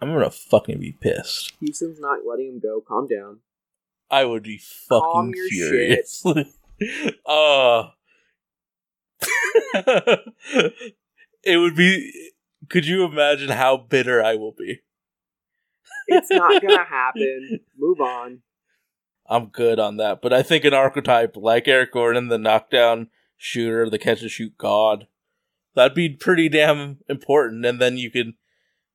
[0.00, 1.52] I'm gonna fucking be pissed.
[1.60, 2.82] Houston's not letting him go.
[2.86, 3.40] Calm down.
[4.10, 6.24] I would be fucking furious.
[7.26, 7.84] uh
[11.42, 12.30] it would be.
[12.68, 14.80] Could you imagine how bitter I will be?
[16.06, 17.60] It's not gonna happen.
[17.78, 18.40] Move on.
[19.26, 20.20] I'm good on that.
[20.20, 24.56] But I think an archetype like Eric Gordon, the knockdown shooter, the catch and shoot
[24.58, 25.06] god,
[25.74, 27.64] that'd be pretty damn important.
[27.64, 28.34] And then you could,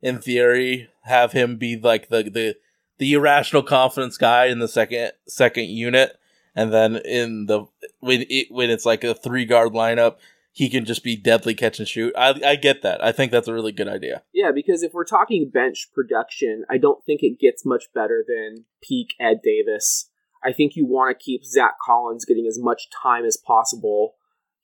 [0.01, 2.55] in theory, have him be like the the
[2.97, 6.17] the irrational confidence guy in the second second unit,
[6.55, 7.65] and then in the
[7.99, 10.17] when it when it's like a three guard lineup,
[10.51, 12.13] he can just be deadly catch and shoot.
[12.17, 13.03] I I get that.
[13.03, 14.23] I think that's a really good idea.
[14.33, 18.65] Yeah, because if we're talking bench production, I don't think it gets much better than
[18.81, 20.09] peak Ed Davis.
[20.43, 24.15] I think you want to keep Zach Collins getting as much time as possible,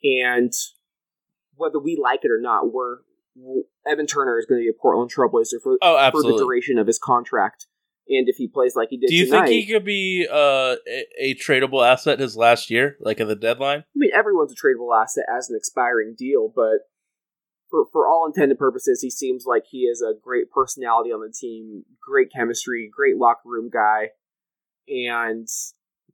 [0.03, 0.53] and
[1.55, 2.99] whether we like it or not, we're
[3.85, 6.87] Evan Turner is going to be a Portland Trailblazer for, Oh, for the duration of
[6.87, 7.67] his contract.
[8.07, 10.75] And if he plays like he did Do you tonight, think he could be uh,
[10.87, 13.79] a, a tradable asset his last year, like at the deadline?
[13.79, 16.87] I mean, everyone's a tradable asset as an expiring deal, but
[17.71, 21.33] for, for all intended purposes, he seems like he is a great personality on the
[21.35, 24.09] team, great chemistry, great locker room guy,
[24.87, 25.47] and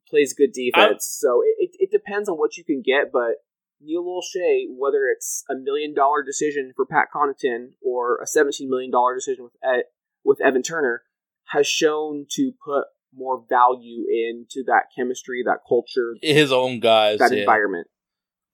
[0.08, 1.06] plays good defense.
[1.20, 3.36] so it, it, it depends on what you can get, but
[3.84, 8.92] Neil Olshey, whether it's a million dollar decision for Pat Connaughton or a $17 million
[9.16, 9.84] decision with, Ed,
[10.24, 11.04] with Evan Turner,
[11.48, 17.34] has shown to put more value into that chemistry, that culture, His own guys, that
[17.34, 17.42] yeah.
[17.42, 17.88] environment.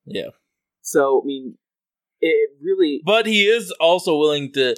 [0.04, 0.30] Yeah.
[0.82, 1.58] So I mean,
[2.20, 4.74] it really But he is also willing to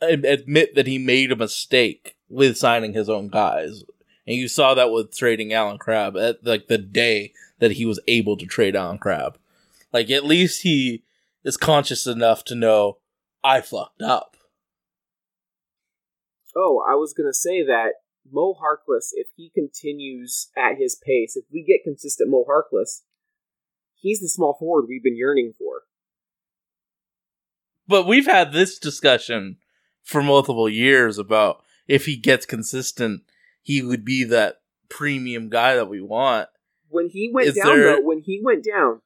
[0.00, 3.84] admit that he made a mistake with signing his own guys,
[4.26, 8.00] and you saw that with trading Allen Crabbe at like the day that he was
[8.08, 9.36] able to trade Allen Crabbe.
[9.94, 11.04] Like at least he
[11.44, 12.98] is conscious enough to know
[13.44, 14.36] I fucked up.
[16.56, 17.92] Oh, I was gonna say that
[18.30, 23.02] Mo Harkless, if he continues at his pace, if we get consistent Mo Harkless,
[23.94, 25.82] he's the small forward we've been yearning for.
[27.86, 29.58] But we've had this discussion
[30.02, 33.22] for multiple years about if he gets consistent,
[33.62, 36.48] he would be that premium guy that we want.
[36.88, 39.02] When he went Is down, there- though, when he went down,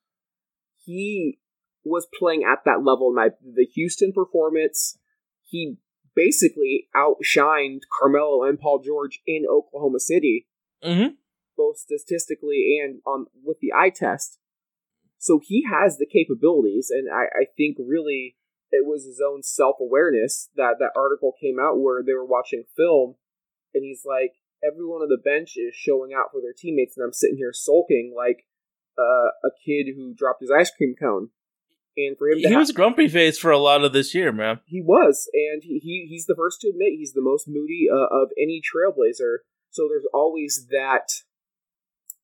[0.89, 1.39] he
[1.85, 3.13] was playing at that level.
[3.13, 4.99] My the Houston performance,
[5.45, 5.77] he
[6.17, 10.47] basically outshined Carmelo and Paul George in Oklahoma City.
[10.85, 11.15] Mm-hmm.
[11.57, 14.39] both statistically and on with the eye test.
[15.19, 18.37] So he has the capabilities, and I, I think really
[18.71, 22.63] it was his own self awareness that that article came out where they were watching
[22.77, 23.17] film,
[23.75, 27.13] and he's like, everyone on the bench is showing out for their teammates, and I'm
[27.13, 28.47] sitting here sulking like
[28.99, 31.31] uh, a kid who dropped his ice cream cone.
[31.97, 34.31] And for him, to He ha- was grumpy face for a lot of this year,
[34.33, 34.61] man.
[34.67, 38.07] he was, and he, he he's the first to admit he's the most moody uh,
[38.11, 39.39] of any Trailblazer.
[39.71, 41.09] So there's always that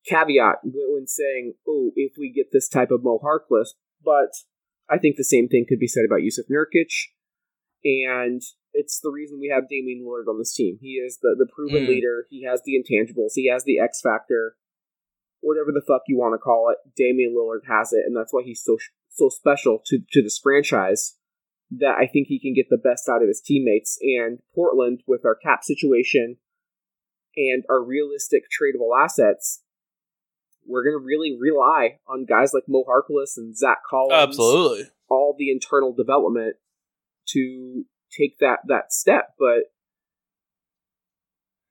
[0.07, 3.71] caveat when when saying, "Oh, if we get this type of Mo Harkless,"
[4.05, 4.31] but
[4.89, 6.93] I think the same thing could be said about Jusuf Nurkic,
[7.85, 10.79] and it's the reason we have Damian Lillard on this team.
[10.81, 11.89] He is the the proven Mm.
[11.89, 12.27] leader.
[12.31, 13.33] He has the intangibles.
[13.35, 14.57] He has the X factor.
[15.45, 18.43] Whatever the fuck you want to call it, Damian Lillard has it, and that's why
[18.43, 18.79] he's so
[19.11, 21.19] so special to to this franchise.
[21.71, 23.99] That I think he can get the best out of his teammates.
[24.01, 26.37] And Portland, with our cap situation
[27.37, 29.63] and our realistic tradable assets,
[30.67, 34.85] we're going to really rely on guys like Mo Harkless and Zach Collins, Absolutely.
[35.09, 36.57] all the internal development
[37.29, 37.85] to
[38.17, 39.35] take that that step.
[39.39, 39.74] But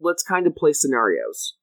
[0.00, 1.58] let's kind of play scenarios.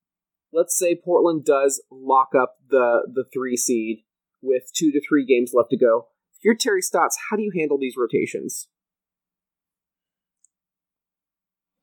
[0.53, 4.03] Let's say Portland does lock up the the three seed
[4.41, 6.07] with two to three games left to go.
[6.33, 8.67] If you're Terry Stotts, how do you handle these rotations?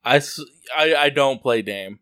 [0.04, 0.20] I
[0.76, 1.98] I don't play Dame.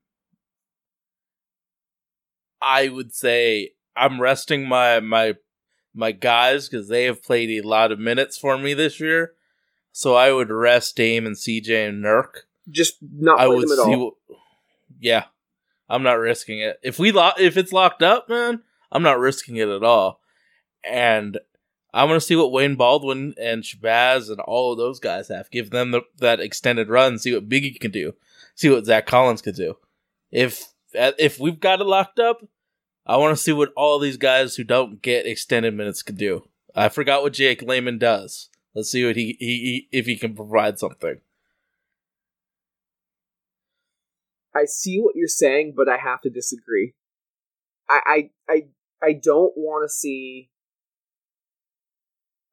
[2.63, 5.35] I would say I'm resting my my
[5.95, 9.33] my guys because they have played a lot of minutes for me this year.
[9.93, 12.43] So I would rest Dame and CJ and Nurk.
[12.69, 13.95] Just not I would them at see.
[13.95, 14.05] all.
[14.05, 14.39] What,
[15.01, 15.25] yeah,
[15.89, 16.79] I'm not risking it.
[16.83, 20.21] If we lo- if it's locked up, man, I'm not risking it at all.
[20.85, 21.39] And
[21.93, 25.51] I'm gonna see what Wade Baldwin and Shabazz and all of those guys have.
[25.51, 27.19] Give them the, that extended run.
[27.19, 28.15] See what Biggie can do.
[28.55, 29.77] See what Zach Collins could do.
[30.31, 32.47] If if we've got it locked up,
[33.07, 36.49] I want to see what all these guys who don't get extended minutes can do.
[36.75, 38.51] I forgot what Jake Layman does.
[38.75, 41.21] Let's see what he, he, he if he can provide something.
[44.55, 46.95] I see what you're saying, but I have to disagree.
[47.89, 48.63] I I I,
[49.03, 50.51] I don't want to see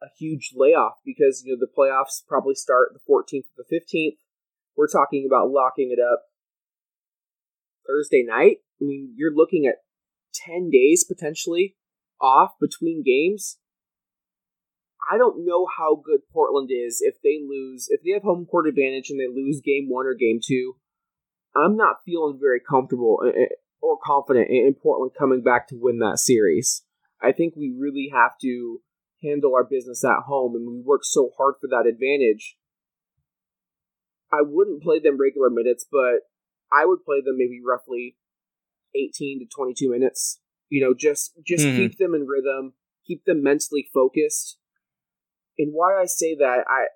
[0.04, 4.18] a huge layoff because you know the playoffs probably start the 14th to the 15th.
[4.76, 6.24] We're talking about locking it up
[7.88, 8.58] Thursday night.
[8.82, 9.84] I mean, you're looking at
[10.34, 11.76] 10 days potentially
[12.20, 13.58] off between games.
[15.12, 18.68] I don't know how good Portland is if they lose, if they have home court
[18.68, 20.76] advantage and they lose game one or game two.
[21.56, 26.00] I'm not feeling very comfortable eh, eh, or confident in Portland coming back to win
[26.00, 26.84] that series.
[27.22, 28.82] I think we really have to
[29.24, 32.58] handle our business at home, and we work so hard for that advantage.
[34.32, 36.30] I wouldn't play them regular minutes, but
[36.72, 38.18] I would play them maybe roughly
[38.96, 40.40] 18 to 22 minutes.
[40.70, 41.76] You know, just just Mhm.
[41.76, 42.74] keep them in rhythm,
[43.06, 44.58] keep them mentally focused.
[45.58, 46.88] And why I say that, I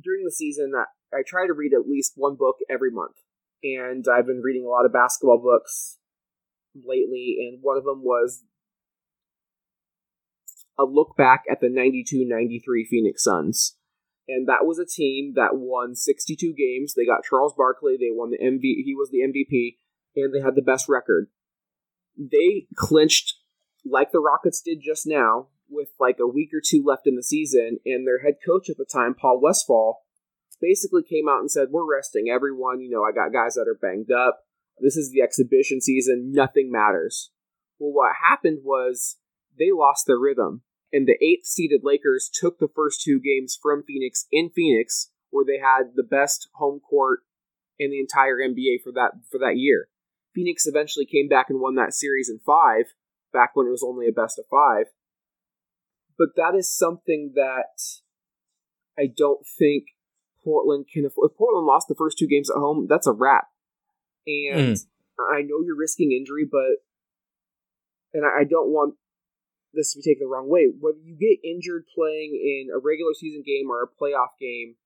[0.00, 3.16] during the season, I, I try to read at least one book every month,
[3.62, 5.98] and I've been reading a lot of basketball books
[6.74, 8.44] lately, and one of them was
[10.78, 13.76] a look back at the 92-93 Phoenix Suns.
[14.28, 16.94] And that was a team that won 62 games.
[16.94, 17.96] They got Charles Barkley.
[17.98, 18.60] They won the MV.
[18.62, 19.78] He was the MVP,
[20.16, 21.28] and they had the best record.
[22.16, 23.34] They clinched
[23.84, 27.22] like the Rockets did just now, with like a week or two left in the
[27.22, 27.78] season.
[27.84, 30.02] And their head coach at the time, Paul Westphal,
[30.60, 32.80] basically came out and said, "We're resting everyone.
[32.80, 34.44] You know, I got guys that are banged up.
[34.78, 36.30] This is the exhibition season.
[36.32, 37.30] Nothing matters.
[37.78, 39.16] Well, what happened was
[39.58, 43.84] they lost their rhythm, and the eighth seeded Lakers took the first two games from
[43.86, 47.20] Phoenix in Phoenix, where they had the best home court
[47.78, 49.88] in the entire NBA for that for that year.
[50.34, 52.86] Phoenix eventually came back and won that series in five,
[53.32, 54.86] back when it was only a best of five.
[56.18, 57.80] But that is something that
[58.98, 59.84] I don't think
[60.44, 61.30] Portland can afford.
[61.30, 63.48] If Portland lost the first two games at home, that's a wrap.
[64.26, 65.34] And hmm.
[65.34, 66.84] I know you're risking injury, but
[68.12, 68.94] and I don't want
[69.72, 70.66] this to be taken the wrong way.
[70.66, 74.76] Whether you get injured playing in a regular season game or a playoff game,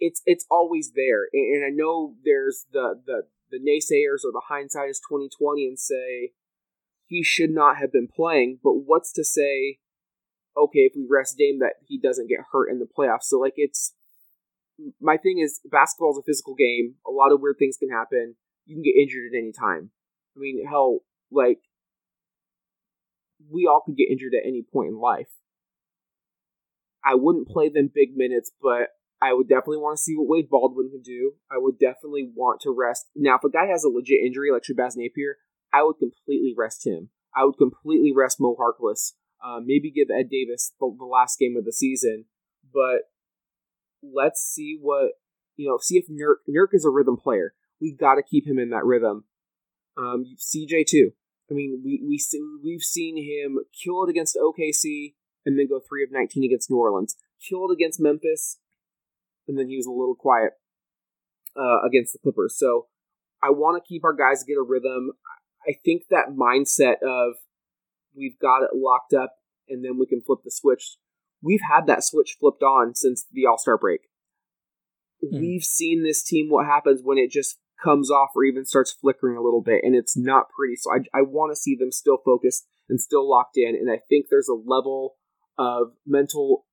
[0.00, 1.28] it's it's always there.
[1.32, 5.66] And, and I know there's the the the naysayers or the hindsight is twenty twenty
[5.66, 6.32] and say
[7.06, 8.58] he should not have been playing.
[8.62, 9.78] But what's to say?
[10.56, 13.24] Okay, if we rest Dame, that he doesn't get hurt in the playoffs.
[13.24, 13.94] So like it's
[15.00, 16.96] my thing is basketball is a physical game.
[17.06, 18.36] A lot of weird things can happen.
[18.66, 19.90] You can get injured at any time.
[20.36, 21.60] I mean, hell, like
[23.50, 25.28] we all could get injured at any point in life.
[27.04, 28.90] I wouldn't play them big minutes, but
[29.20, 31.34] I would definitely want to see what Wade Baldwin can do.
[31.50, 33.06] I would definitely want to rest.
[33.14, 35.36] Now, if a guy has a legit injury like Shabazz Napier,
[35.72, 37.10] I would completely rest him.
[37.34, 39.12] I would completely rest Mo Harkless.
[39.44, 42.26] Uh, maybe give Ed Davis the, the last game of the season,
[42.72, 43.10] but
[44.02, 45.12] let's see what
[45.56, 45.78] you know.
[45.80, 47.54] See if Nurk Nurk is a rhythm player.
[47.80, 49.24] We got to keep him in that rhythm.
[49.96, 51.10] Um, CJ too.
[51.52, 55.80] I mean, we we see, we've seen him kill it against OKC and then go
[55.80, 57.16] three of nineteen against New Orleans.
[57.46, 58.58] Killed against Memphis,
[59.46, 60.52] and then he was a little quiet
[61.56, 62.56] uh, against the Clippers.
[62.56, 62.86] So
[63.42, 65.12] I want to keep our guys get a rhythm.
[65.68, 67.34] I think that mindset of
[68.16, 69.34] we've got it locked up
[69.68, 70.96] and then we can flip the switch.
[71.42, 74.02] We've had that switch flipped on since the All Star break.
[75.20, 75.38] Hmm.
[75.38, 79.36] We've seen this team what happens when it just comes off or even starts flickering
[79.36, 80.76] a little bit, and it's not pretty.
[80.76, 83.74] So I, I want to see them still focused and still locked in.
[83.74, 85.16] And I think there's a level
[85.58, 86.66] of mental.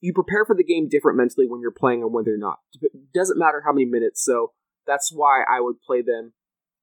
[0.00, 2.58] You prepare for the game different mentally when you're playing and when they're not.
[2.80, 4.24] It doesn't matter how many minutes.
[4.24, 4.52] So
[4.86, 6.32] that's why I would play them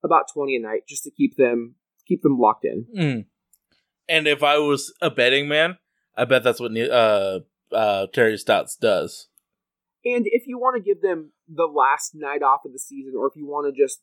[0.03, 1.76] about 20 a night just to keep them
[2.08, 2.86] keep them locked in.
[2.97, 3.26] Mm.
[4.08, 5.78] And if I was a betting man,
[6.16, 7.39] I bet that's what uh
[7.72, 9.28] uh Terry Stotts does.
[10.08, 13.28] And if you want to give them the last night off of the season, or
[13.28, 13.99] if you want to just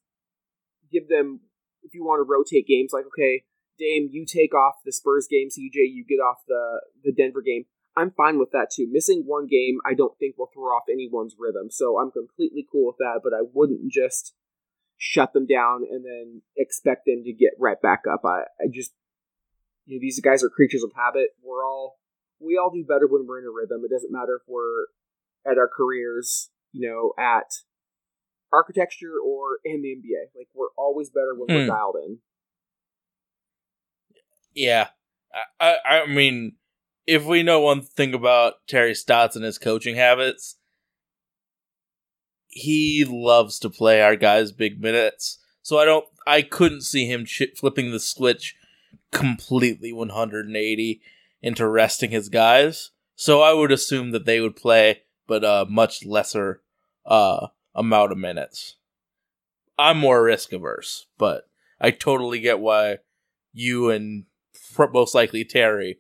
[0.93, 1.41] give them,
[1.83, 3.45] if you want to rotate games, like okay,
[3.79, 7.65] Dame, you take off the Spurs game, CJ, you get off the the Denver game.
[7.97, 8.89] I'm fine with that too.
[8.91, 12.87] Missing one game, I don't think will throw off anyone's rhythm, so I'm completely cool
[12.87, 13.21] with that.
[13.23, 14.35] But I wouldn't just
[14.99, 18.23] shut them down and then expect them to get right back up.
[18.25, 18.93] I, I just,
[19.87, 21.31] you know, these guys are creatures of habit.
[21.43, 21.99] We're all,
[22.41, 23.83] we all do better when we're in a rhythm.
[23.85, 24.87] It doesn't matter if we're
[25.47, 27.51] at our careers, you know, at
[28.53, 30.31] architecture or in the NBA.
[30.37, 31.69] Like we're always better when we're Hmm.
[31.69, 32.19] dialed in.
[34.55, 34.89] Yeah.
[35.61, 36.53] I, I I mean,
[37.07, 40.57] if we know one thing about Terry Stotts and his coaching habits,
[42.49, 45.39] he loves to play our guys big minutes.
[45.63, 48.57] So I don't I couldn't see him ch- flipping the switch
[49.13, 51.01] completely 180
[51.43, 52.91] into resting his guys.
[53.17, 56.63] So I would assume that they would play but a much lesser
[57.07, 58.77] uh amount of minutes.
[59.79, 61.49] I'm more risk averse, but
[61.81, 62.99] I totally get why
[63.53, 64.25] you and
[64.93, 65.99] most likely Terry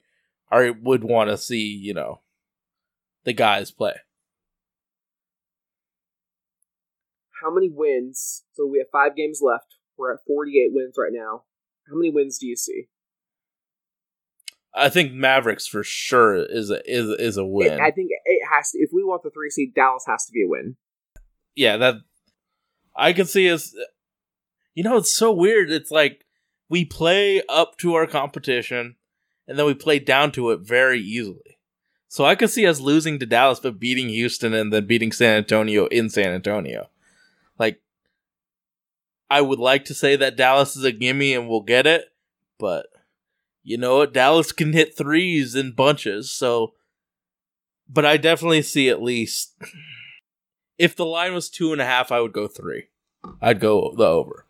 [0.50, 2.20] are would want to see, you know,
[3.24, 3.94] the guys play.
[7.42, 8.44] How many wins?
[8.52, 9.76] So we have five games left.
[9.98, 11.42] We're at 48 wins right now.
[11.88, 12.88] How many wins do you see?
[14.74, 17.80] I think Mavericks for sure is a is is a win.
[17.80, 18.78] I think it has to.
[18.78, 20.76] If we want the three seed, Dallas has to be a win.
[21.54, 21.96] yeah, that
[22.96, 23.74] I can see us.
[24.74, 25.70] You know, it's so weird.
[25.70, 26.24] It's like
[26.68, 28.96] we play up to our competition,
[29.46, 31.58] and then we play down to it very easily.
[32.08, 35.36] So I could see us losing to Dallas, but beating Houston and then beating San
[35.36, 36.88] Antonio in San Antonio.
[37.58, 37.80] Like,
[39.28, 42.04] I would like to say that Dallas is a gimme and we'll get it,
[42.58, 42.86] but
[43.64, 44.06] you know?
[44.06, 46.74] Dallas can hit threes in bunches, so.
[47.88, 49.54] But I definitely see at least
[50.78, 52.88] if the line was two and a half, I would go three.
[53.40, 54.46] I'd go the over.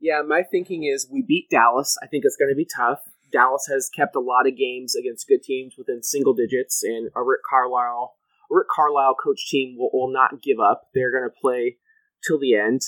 [0.00, 1.96] Yeah, my thinking is we beat Dallas.
[2.02, 3.00] I think it's going to be tough.
[3.32, 7.22] Dallas has kept a lot of games against good teams within single digits, and a
[7.22, 8.14] Rick Carlisle,
[8.50, 10.88] Rick Carlisle coach team will, will not give up.
[10.94, 11.78] They're going to play
[12.26, 12.82] till the end,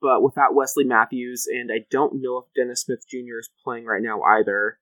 [0.00, 3.38] but without Wesley Matthews, and I don't know if Dennis Smith Jr.
[3.40, 4.78] is playing right now either.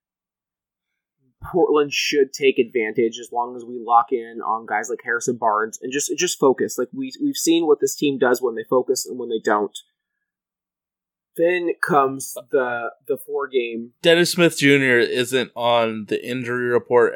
[1.43, 5.79] Portland should take advantage as long as we lock in on guys like Harrison Barnes
[5.81, 6.77] and just just focus.
[6.77, 9.77] Like we we've seen what this team does when they focus and when they don't
[11.37, 13.93] Then comes the the four game.
[14.03, 15.01] Dennis Smith Jr.
[15.01, 17.15] isn't on the injury report,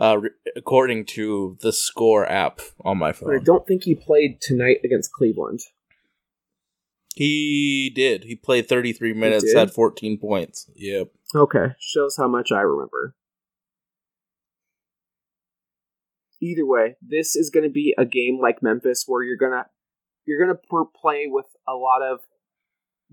[0.00, 0.20] uh,
[0.56, 5.12] according to the Score app on my But I don't think he played tonight against
[5.12, 5.60] Cleveland.
[7.18, 8.22] He did.
[8.22, 10.70] He played 33 minutes, had 14 points.
[10.76, 11.10] Yep.
[11.34, 13.16] Okay, shows how much I remember.
[16.40, 19.66] Either way, this is going to be a game like Memphis where you're gonna
[20.26, 22.20] you're gonna per- play with a lot of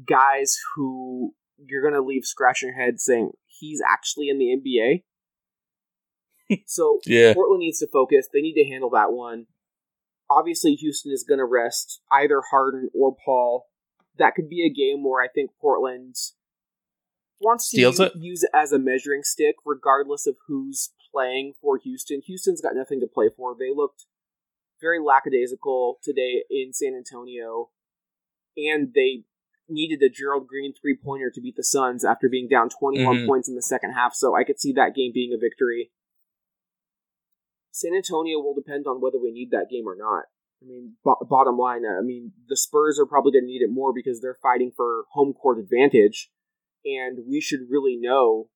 [0.08, 5.04] guys who you're gonna leave scratching your head saying he's actually in the NBA.
[6.68, 7.34] so Yeah.
[7.34, 8.28] Portland needs to focus.
[8.32, 9.48] They need to handle that one.
[10.30, 13.66] Obviously, Houston is going to rest either Harden or Paul.
[14.18, 16.16] That could be a game where I think Portland
[17.40, 18.14] wants to Steals u- it?
[18.16, 22.22] use it as a measuring stick, regardless of who's playing for Houston.
[22.22, 23.56] Houston's got nothing to play for.
[23.58, 24.06] They looked
[24.82, 27.72] very lackadaisical today in San Antonio,
[28.58, 29.24] and they
[29.68, 33.26] needed a Gerald Green three pointer to beat the Suns after being down 21 Mhm.
[33.28, 34.14] points in the second half.
[34.14, 35.92] So I could see that game being a victory.
[37.72, 40.26] San Antonio will depend on whether we need that game or not.
[40.62, 43.70] I mean, bo- bottom line, I mean, the Spurs are probably going to need it
[43.72, 46.30] more because they're fighting for home court advantage,
[46.86, 48.50] and we should really know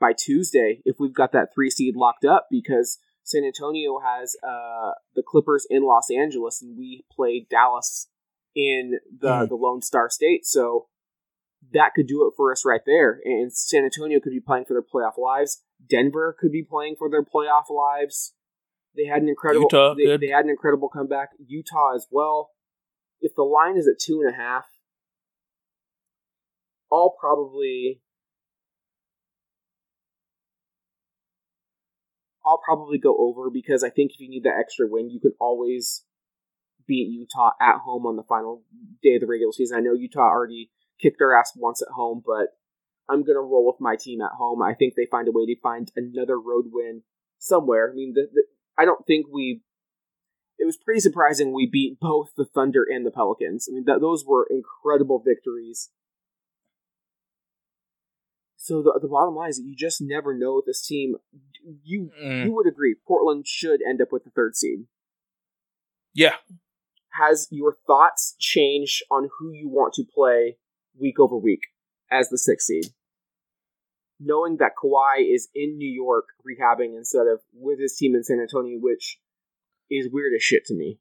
[0.00, 4.92] by Tuesday if we've got that three seed locked up because San Antonio has uh,
[5.14, 8.08] the Clippers in Los Angeles, and we play Dallas
[8.54, 9.48] in the Mhm.
[9.48, 10.88] the Lone Star State, so
[11.72, 13.20] that could do it for us right there.
[13.24, 15.62] And San Antonio could be playing for their playoff lives.
[15.88, 18.34] Denver could be playing for their playoff lives.
[18.98, 21.28] They had an incredible Utah, they, they had an incredible comeback.
[21.46, 22.50] Utah as well.
[23.20, 24.64] If the line is at two and a half,
[26.90, 28.00] I'll probably
[32.44, 35.34] I'll probably go over because I think if you need that extra win, you can
[35.38, 36.04] always
[36.88, 38.64] beat Utah at home on the final
[39.00, 39.78] day of the regular season.
[39.78, 40.70] I know Utah already
[41.00, 42.56] kicked their ass once at home, but
[43.08, 44.60] I'm gonna roll with my team at home.
[44.60, 47.02] I think they find a way to find another road win
[47.38, 47.90] somewhere.
[47.92, 48.42] I mean, the, the,
[48.78, 49.62] I don't think we.
[50.60, 53.68] It was pretty surprising we beat both the Thunder and the Pelicans.
[53.70, 55.90] I mean, th- those were incredible victories.
[58.56, 61.16] So the, the bottom line is that you just never know with this team.
[61.84, 62.46] You Mm.
[62.46, 64.86] you would agree Portland should end up with the third seed.
[66.14, 66.34] Yeah.
[67.12, 70.56] Has your thoughts changed on who you want to play
[70.98, 71.60] week over week
[72.10, 72.86] as the sixth seed?
[74.20, 78.40] Knowing that Kawhi is in New York rehabbing instead of with his team in San
[78.40, 79.20] Antonio, which
[79.90, 80.98] is weird as shit to me.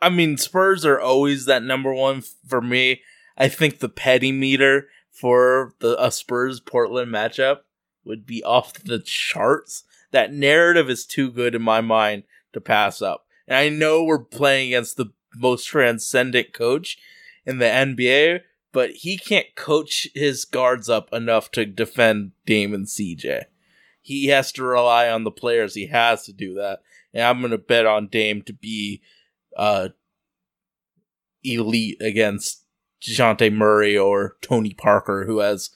[0.00, 3.02] I mean, Spurs are always that number one for me.
[3.36, 7.60] I think the petty meter for the a Spurs Portland matchup
[8.04, 9.84] would be off the charts.
[10.10, 13.26] That narrative is too good in my mind to pass up.
[13.46, 16.98] And I know we're playing against the most transcendent coach
[17.46, 18.40] in the NBA,
[18.72, 23.44] but he can't coach his guards up enough to defend Dame and CJ.
[24.00, 25.74] He has to rely on the players.
[25.74, 26.80] He has to do that.
[27.12, 29.02] And I'm going to bet on Dame to be
[29.56, 29.88] uh,
[31.42, 32.64] elite against
[33.02, 35.70] Dejounte Murray or Tony Parker, who has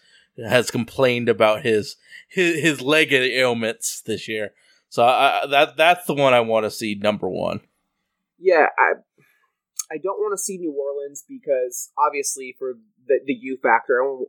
[0.49, 1.97] has complained about his
[2.29, 4.53] his, his leg ailments this year.
[4.89, 7.61] So I, that that's the one I want to see number one.
[8.39, 8.93] Yeah, I
[9.91, 12.75] I don't want to see New Orleans because obviously for
[13.07, 14.29] the the U factor, I want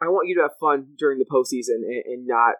[0.00, 2.56] I want you to have fun during the postseason and, and not.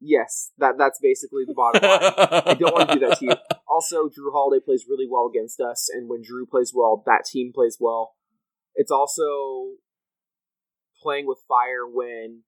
[0.00, 2.42] Yes, that that's basically the bottom line.
[2.46, 3.34] I don't want to do that to you.
[3.72, 7.52] Also, Jrue Holiday plays really well against us, and when Jrue plays well, that team
[7.54, 8.12] plays well.
[8.74, 9.76] It's also
[11.02, 12.42] playing with fire when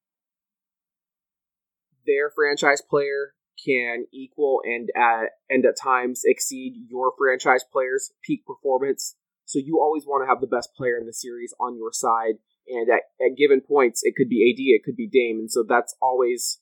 [2.07, 3.33] their franchise player
[3.63, 9.17] can equal and at and at times exceed your franchise player's peak performance.
[9.45, 12.37] So you always want to have the best player in the series on your side,
[12.67, 15.65] and at, at given points, it could be AD, it could be Dame, and so
[15.69, 16.61] that's always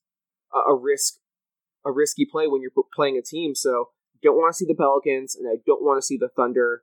[0.52, 1.14] a, a risk,
[1.84, 3.54] a risky play when you're playing a team.
[3.54, 3.90] So
[4.22, 6.82] don't want to see the Pelicans, and I don't want to see the Thunder,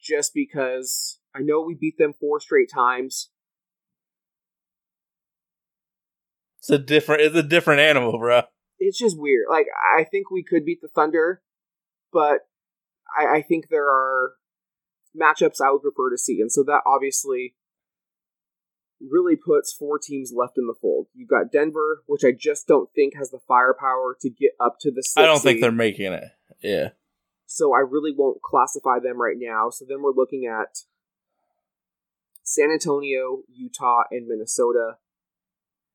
[0.00, 3.30] just because I know we beat them four straight times.
[6.58, 8.42] It's a different it's a different animal, bro.
[8.84, 9.46] It's just weird.
[9.50, 11.42] Like I think we could beat the Thunder,
[12.12, 12.40] but
[13.16, 14.32] I, I think there are
[15.18, 17.54] matchups I would prefer to see, and so that obviously
[19.00, 21.08] really puts four teams left in the fold.
[21.12, 24.90] You've got Denver, which I just don't think has the firepower to get up to
[24.90, 25.02] the.
[25.02, 26.24] Sixth I don't think they're making it.
[26.62, 26.90] Yeah.
[27.46, 29.70] so I really won't classify them right now.
[29.70, 30.78] So then we're looking at
[32.44, 34.96] San Antonio, Utah, and Minnesota.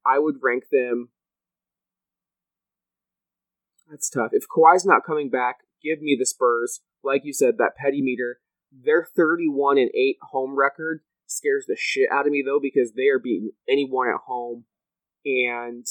[0.05, 1.09] I would rank them.
[3.89, 4.31] That's tough.
[4.33, 6.81] If Kawhi's not coming back, give me the Spurs.
[7.03, 8.39] like you said, that petty meter.
[8.71, 13.07] Their 31 and 8 home record scares the shit out of me though because they
[13.07, 14.65] are beating anyone at home
[15.25, 15.85] and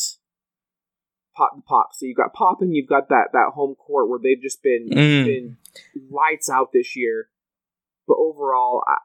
[1.35, 1.91] pop the pop.
[1.95, 4.89] So you've got pop and you've got that that home court where they've just been
[4.91, 5.25] Mm.
[5.25, 5.57] been
[6.11, 7.29] lights out this year.
[8.07, 8.99] But overall, I,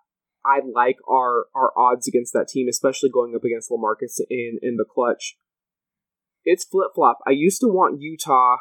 [0.43, 4.75] I like our our odds against that team, especially going up against LaMarcus in in
[4.77, 5.37] the clutch.
[6.43, 7.19] It's flip flop.
[7.27, 8.57] I used to want Utah,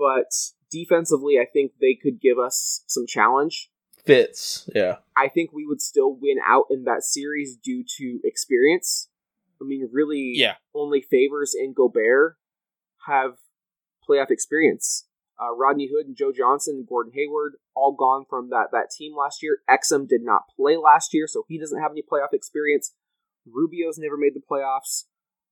[0.00, 0.32] but
[0.70, 3.70] defensively, I think they could give us some challenge.
[4.06, 4.68] Fits.
[4.74, 4.96] Yeah.
[5.14, 9.08] I think we would still win out in that series due to experience.
[9.60, 10.54] I mean, really, Yeah.
[10.74, 12.36] only Favors and Gobert
[13.06, 13.36] have
[14.08, 15.06] playoff experience.
[15.38, 19.14] Uh, Rodney Hood and Joe Johnson and Gordon Hayward all gone from that, that team
[19.16, 19.58] last year.
[19.68, 22.94] Exum did not play last year, so he doesn't have any playoff experience.
[23.46, 25.04] Rubio's never made the playoffs,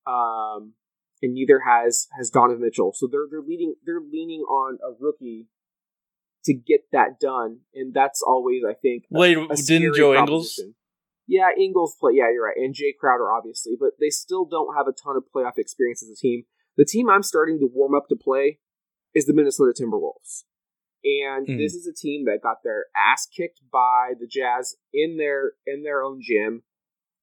[0.06, 0.74] um,
[1.22, 2.92] and neither has has Donovan Mitchell.
[2.94, 5.48] So they're they're leading they're leaning on a rookie
[6.44, 10.60] to get that done, and that's always I think a- Wait, a didn't Joe Ingles?
[11.26, 12.12] Yeah, Ingles play.
[12.14, 15.24] Yeah, you're right, and Jae Crowder obviously, but they still don't have a ton of
[15.34, 16.44] playoff experience as a team.
[16.76, 18.60] The team I'm starting to warm up to play
[19.14, 20.44] is the Minnesota Timberwolves,
[21.04, 21.58] and Mhm.
[21.58, 25.82] this is a team that got their ass kicked by the Jazz in their in
[25.82, 26.62] their own gym.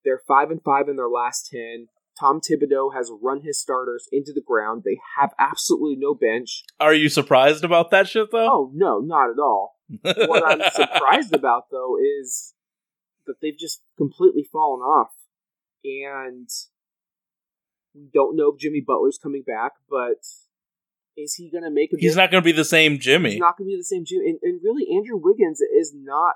[0.04, 1.88] They're five and five in their last ten.
[2.20, 4.84] Tom Thibodeau has run his starters into the ground.
[4.86, 6.64] They have absolutely no bench.
[6.80, 8.48] Are you surprised about that shit though?
[8.50, 12.54] Oh no, not at all what I'm surprised about though is
[13.28, 15.12] that they've just completely fallen off,
[15.84, 16.50] and
[17.94, 20.24] we don't know if Jimmy Butler's coming back, but
[21.18, 21.98] is he going to make a?
[21.98, 23.32] He's big- not going to be the same Jimmy.
[23.32, 26.36] He's not going to be the same Jimmy, and, and really, Andrew Wiggins is not.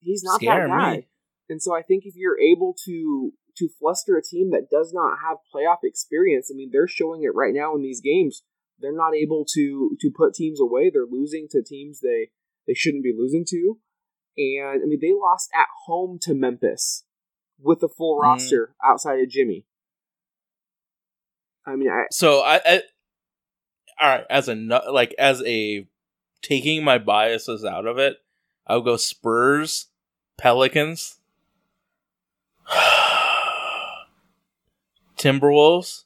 [0.00, 1.08] He's not Scaring that guy, me.
[1.48, 5.18] and so I think if you're able to to fluster a team that does not
[5.26, 8.42] have playoff experience, I mean, they're showing it right now in these games.
[8.78, 10.90] They're not able to to put teams away.
[10.90, 12.30] They're losing to teams they
[12.66, 13.78] they shouldn't be losing to,
[14.36, 17.04] and I mean, they lost at home to Memphis
[17.58, 18.22] with a full Mhm.
[18.22, 19.66] roster outside of Jimmy.
[21.64, 22.82] I mean, I, So I, I
[24.00, 25.86] all right, as a like as a
[26.42, 28.18] taking my biases out of it,
[28.66, 29.86] I'll go Spurs,
[30.36, 31.18] Pelicans,
[35.18, 36.04] Timberwolves.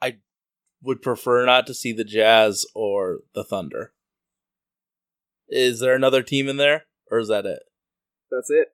[0.00, 0.16] I
[0.82, 3.92] would prefer not to see the Jazz or the Thunder.
[5.48, 7.62] Is there another team in there, or is that it?
[8.30, 8.68] that's it.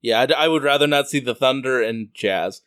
[0.00, 2.62] Yeah, I'd, I would rather not see the Thunder and Jazz.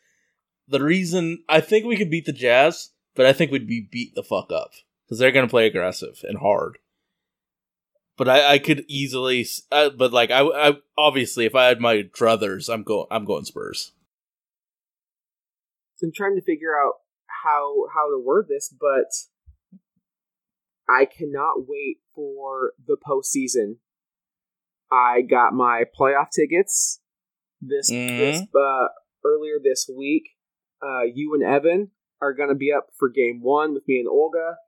[0.68, 4.14] The reason I think we could beat the Jazz, but I think we'd be beat
[4.14, 4.72] the fuck up
[5.04, 6.78] because they're gonna play aggressive and hard.
[8.18, 12.02] But I, I could easily, uh, but like I, I obviously if I had my
[12.02, 13.92] druthers, I'm going, I'm going Spurs.
[16.02, 16.94] I'm trying to figure out
[17.44, 19.06] how how to word this, but
[20.88, 23.76] I cannot wait for the postseason.
[24.90, 27.00] I got my playoff tickets
[27.60, 28.18] this Mhm.
[28.18, 28.88] this uh,
[29.24, 30.30] earlier this week.
[30.82, 34.58] Uh, you and Evan are gonna be up for game one with me and Olga.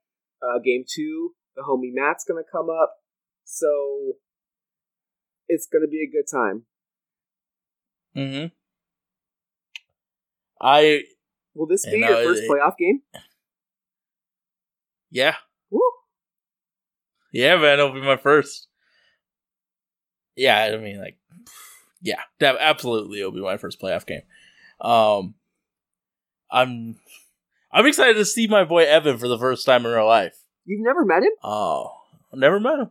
[0.40, 2.96] Uh, game two, the homie Matt's gonna come up.
[3.44, 4.18] So
[5.48, 6.66] it's gonna be a good time.
[8.16, 8.54] Mm-hmm.
[10.60, 11.04] I
[11.54, 13.02] Will this be And, your uh, first playoff game?
[15.10, 15.36] yeah
[15.70, 15.80] Woo!
[17.32, 18.68] yeah man, it'll be my first.
[20.36, 21.16] Yeah, I mean like,
[22.02, 24.22] yeah, that absolutely it'll be my first playoff game.
[24.80, 25.34] Um,
[26.50, 26.96] I'm
[27.72, 30.36] I'm excited to see my boy Evan for the first time in real life.
[30.64, 31.32] You've never met him?
[31.42, 31.92] Oh,
[32.32, 32.90] I never met him,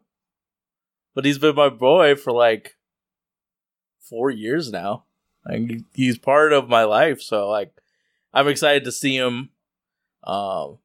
[1.15, 2.77] but he's been my boy for like
[3.99, 5.05] four years now.
[5.45, 7.73] Like he's part of my life, so like
[8.33, 9.49] I'm excited to see him.
[10.23, 10.79] Um,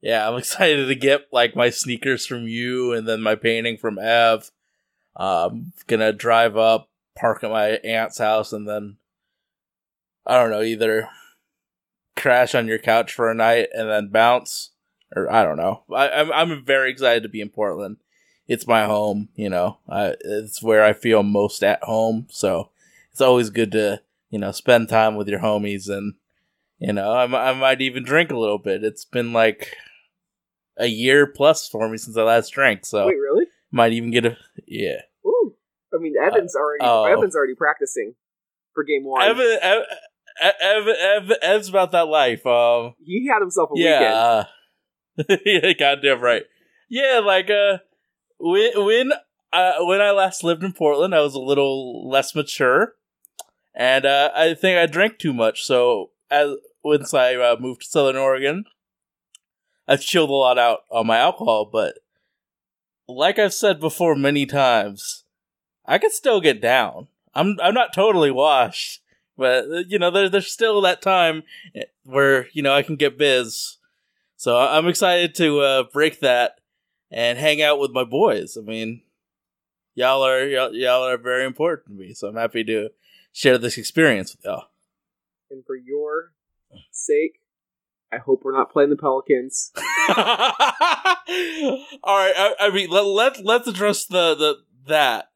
[0.00, 3.98] yeah, I'm excited to get like my sneakers from you, and then my painting from
[3.98, 4.50] Ev.
[5.16, 8.96] Um, gonna drive up, park at my aunt's house, and then
[10.26, 11.08] I don't know either
[12.16, 14.70] crash on your couch for a night and then bounce
[15.14, 15.82] or I don't know.
[15.92, 17.98] I, I'm I'm very excited to be in Portland.
[18.48, 19.78] It's my home, you know.
[19.88, 22.26] I, it's where I feel most at home.
[22.30, 22.70] So
[23.10, 26.14] it's always good to you know spend time with your homies, and
[26.82, 28.84] you know I, I might even drink a little bit.
[28.84, 29.76] It's been like
[30.78, 33.46] a year plus for me since I last drank, so Wait, really?
[33.70, 34.36] might even get a
[34.66, 35.00] yeah.
[35.26, 35.54] Ooh.
[35.94, 37.04] I mean, Evan's already oh.
[37.04, 38.14] Evan's already practicing
[38.74, 39.22] for game one.
[39.22, 39.84] Evan, Evan,
[40.60, 42.46] Evan, Evan, Ev's about that life.
[42.46, 44.02] Um, he had himself a weekend.
[44.02, 44.44] yeah, uh,
[45.44, 46.44] yeah, goddamn right.
[46.88, 47.78] Yeah, like uh,
[48.38, 49.12] when when
[49.52, 52.94] uh, when I last lived in Portland, I was a little less mature,
[53.74, 55.62] and uh, I think I drank too much.
[55.64, 58.64] So as once I uh, moved to Southern Oregon,
[59.86, 61.98] I've chilled a lot out on my alcohol, but
[63.08, 65.24] like I've said before many times,
[65.84, 67.08] I could still get down.
[67.34, 69.00] I'm I'm not totally washed,
[69.36, 71.42] but uh, you know there, there's still that time
[71.74, 73.78] eh, where you know I can get biz.
[74.36, 76.58] So I'm excited to uh, break that
[77.10, 78.56] and hang out with my boys.
[78.56, 79.02] I mean,
[79.94, 82.90] y'all are y'all, y'all are very important to me, so I'm happy to
[83.32, 84.66] share this experience with y'all.
[85.50, 86.32] And for your
[86.90, 87.40] sake,
[88.12, 89.72] I hope we're not playing the Pelicans.
[89.76, 91.06] All right,
[92.36, 95.26] I, I mean let, let let's address the the that.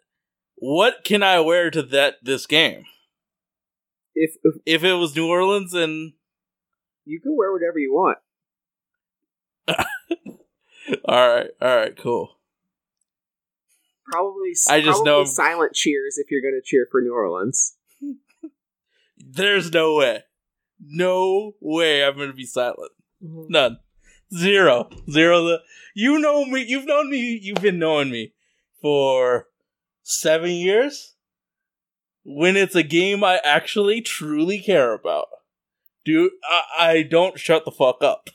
[0.56, 2.84] What can I wear to that this game?
[4.14, 6.14] If, if If it was New Orleans and
[7.04, 8.18] you can wear whatever you want,
[9.68, 12.38] all right, all right, cool.
[14.10, 17.76] probably I just probably know- silent cheers if you're going to cheer for New Orleans.
[19.18, 20.22] There's no way,
[20.80, 22.92] no way I'm gonna be silent.
[23.20, 23.78] None,
[24.36, 25.44] zero, zero.
[25.44, 25.62] The
[25.94, 26.64] you know me.
[26.66, 27.38] You've known me.
[27.42, 28.32] You've been knowing me
[28.80, 29.48] for
[30.02, 31.14] seven years.
[32.24, 35.28] When it's a game I actually truly care about,
[36.04, 38.30] dude, I, I don't shut the fuck up.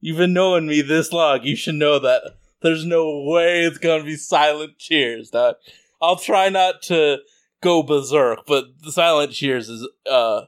[0.00, 1.42] You've been knowing me this long.
[1.42, 2.22] You should know that
[2.62, 5.30] there's no way it's gonna be silent cheers.
[5.30, 5.56] Dog.
[6.00, 7.18] I'll try not to
[7.62, 10.42] go berserk, but the silent cheers is uh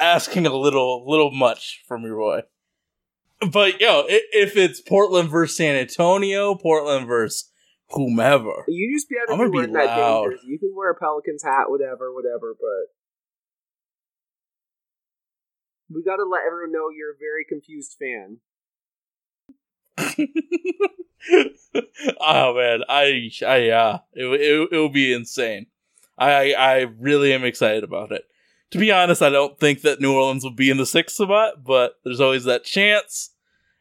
[0.00, 2.40] asking a little little much from your boy.
[3.50, 7.50] But yo, if it's Portland versus San Antonio, Portland versus
[7.90, 10.22] whomever, You just be able to be wearing that loud.
[10.22, 10.42] dangerous.
[10.46, 12.92] You can wear a Pelicans hat, whatever, whatever, but
[15.94, 18.38] we got to let everyone know you're a very confused fan.
[22.20, 25.66] oh man, I I uh, it it it will be insane.
[26.16, 28.24] I I really am excited about it.
[28.74, 31.62] To be honest, I don't think that New Orleans will be in the sixth spot,
[31.64, 33.30] but there's always that chance.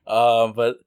[0.06, 0.82] Uh, but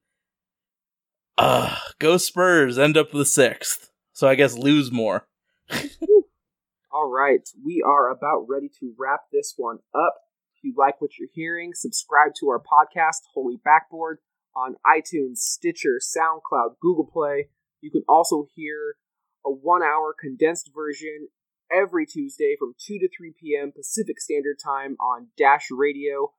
[1.36, 5.26] uh, go Spurs end up the sixth, so I guess lose more.
[6.92, 10.14] All right, we are about ready to wrap this one up.
[10.56, 14.18] If you like what you're hearing, subscribe to our podcast, Holy Backboard,
[14.54, 17.48] on iTunes, Stitcher, SoundCloud, Google Play.
[17.80, 18.98] You can also hear
[19.44, 21.26] a one hour condensed version
[21.72, 23.72] every Tuesday from 2 to 3 p.m.
[23.74, 26.32] Pacific Standard Time on Dash Radio.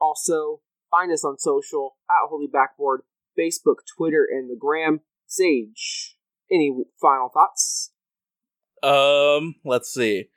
[0.00, 0.60] Also,
[0.90, 3.02] find us on social at Holy Backboard,
[3.38, 5.00] Facebook, Twitter, and the Gram.
[5.26, 6.16] Sage,
[6.50, 7.92] any final thoughts?
[8.82, 10.28] Um, let's see.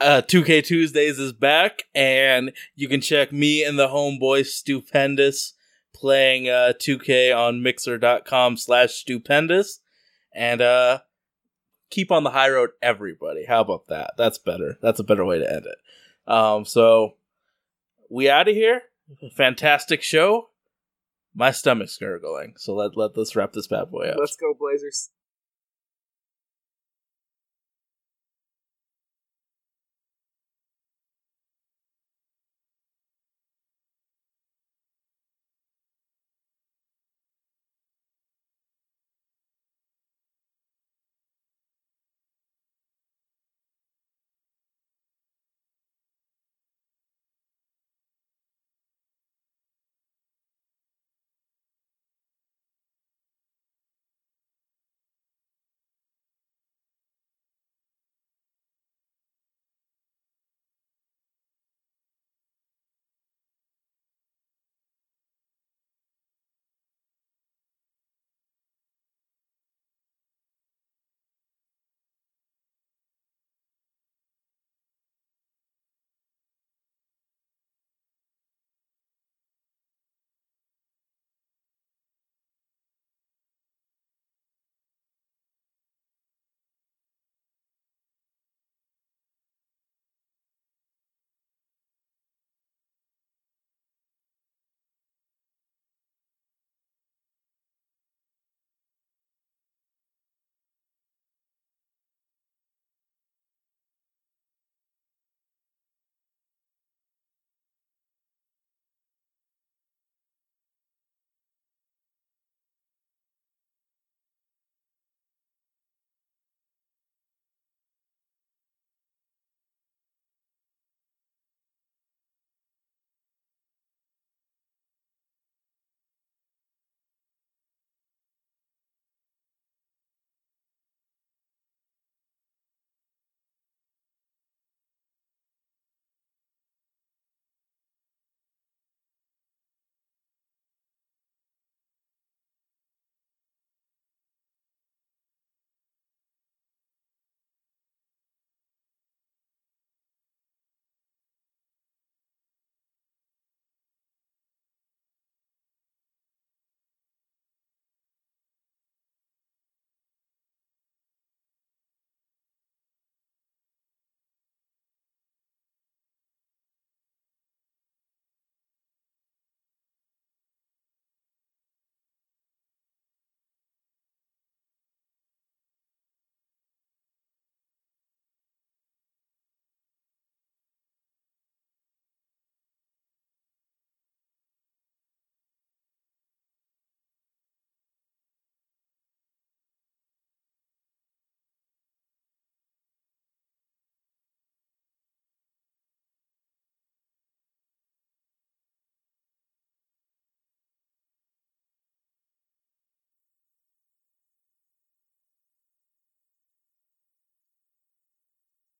[0.00, 5.54] Uh, 2K Tuesdays is back, and you can check me and the homeboy Stupendous
[5.94, 9.78] playing uh 2K on Mixer.com slash Stupendous,
[10.34, 11.00] and uh,
[11.92, 13.44] keep on the high road, everybody.
[13.44, 14.14] How about that?
[14.16, 14.78] That's better.
[14.82, 16.32] That's a better way to end it.
[16.32, 17.14] Um, so
[18.10, 18.82] we out of here.
[19.36, 20.48] Fantastic show.
[21.34, 24.16] My stomach's gurgling, so let let us wrap this bad boy up.
[24.18, 25.10] Let's go, Blazers.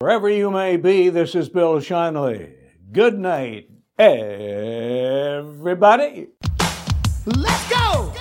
[0.02, 2.54] Wherever you may be, this is Bill Schonely.
[2.90, 5.46] Good night, everybody.
[7.24, 8.11] Let's go!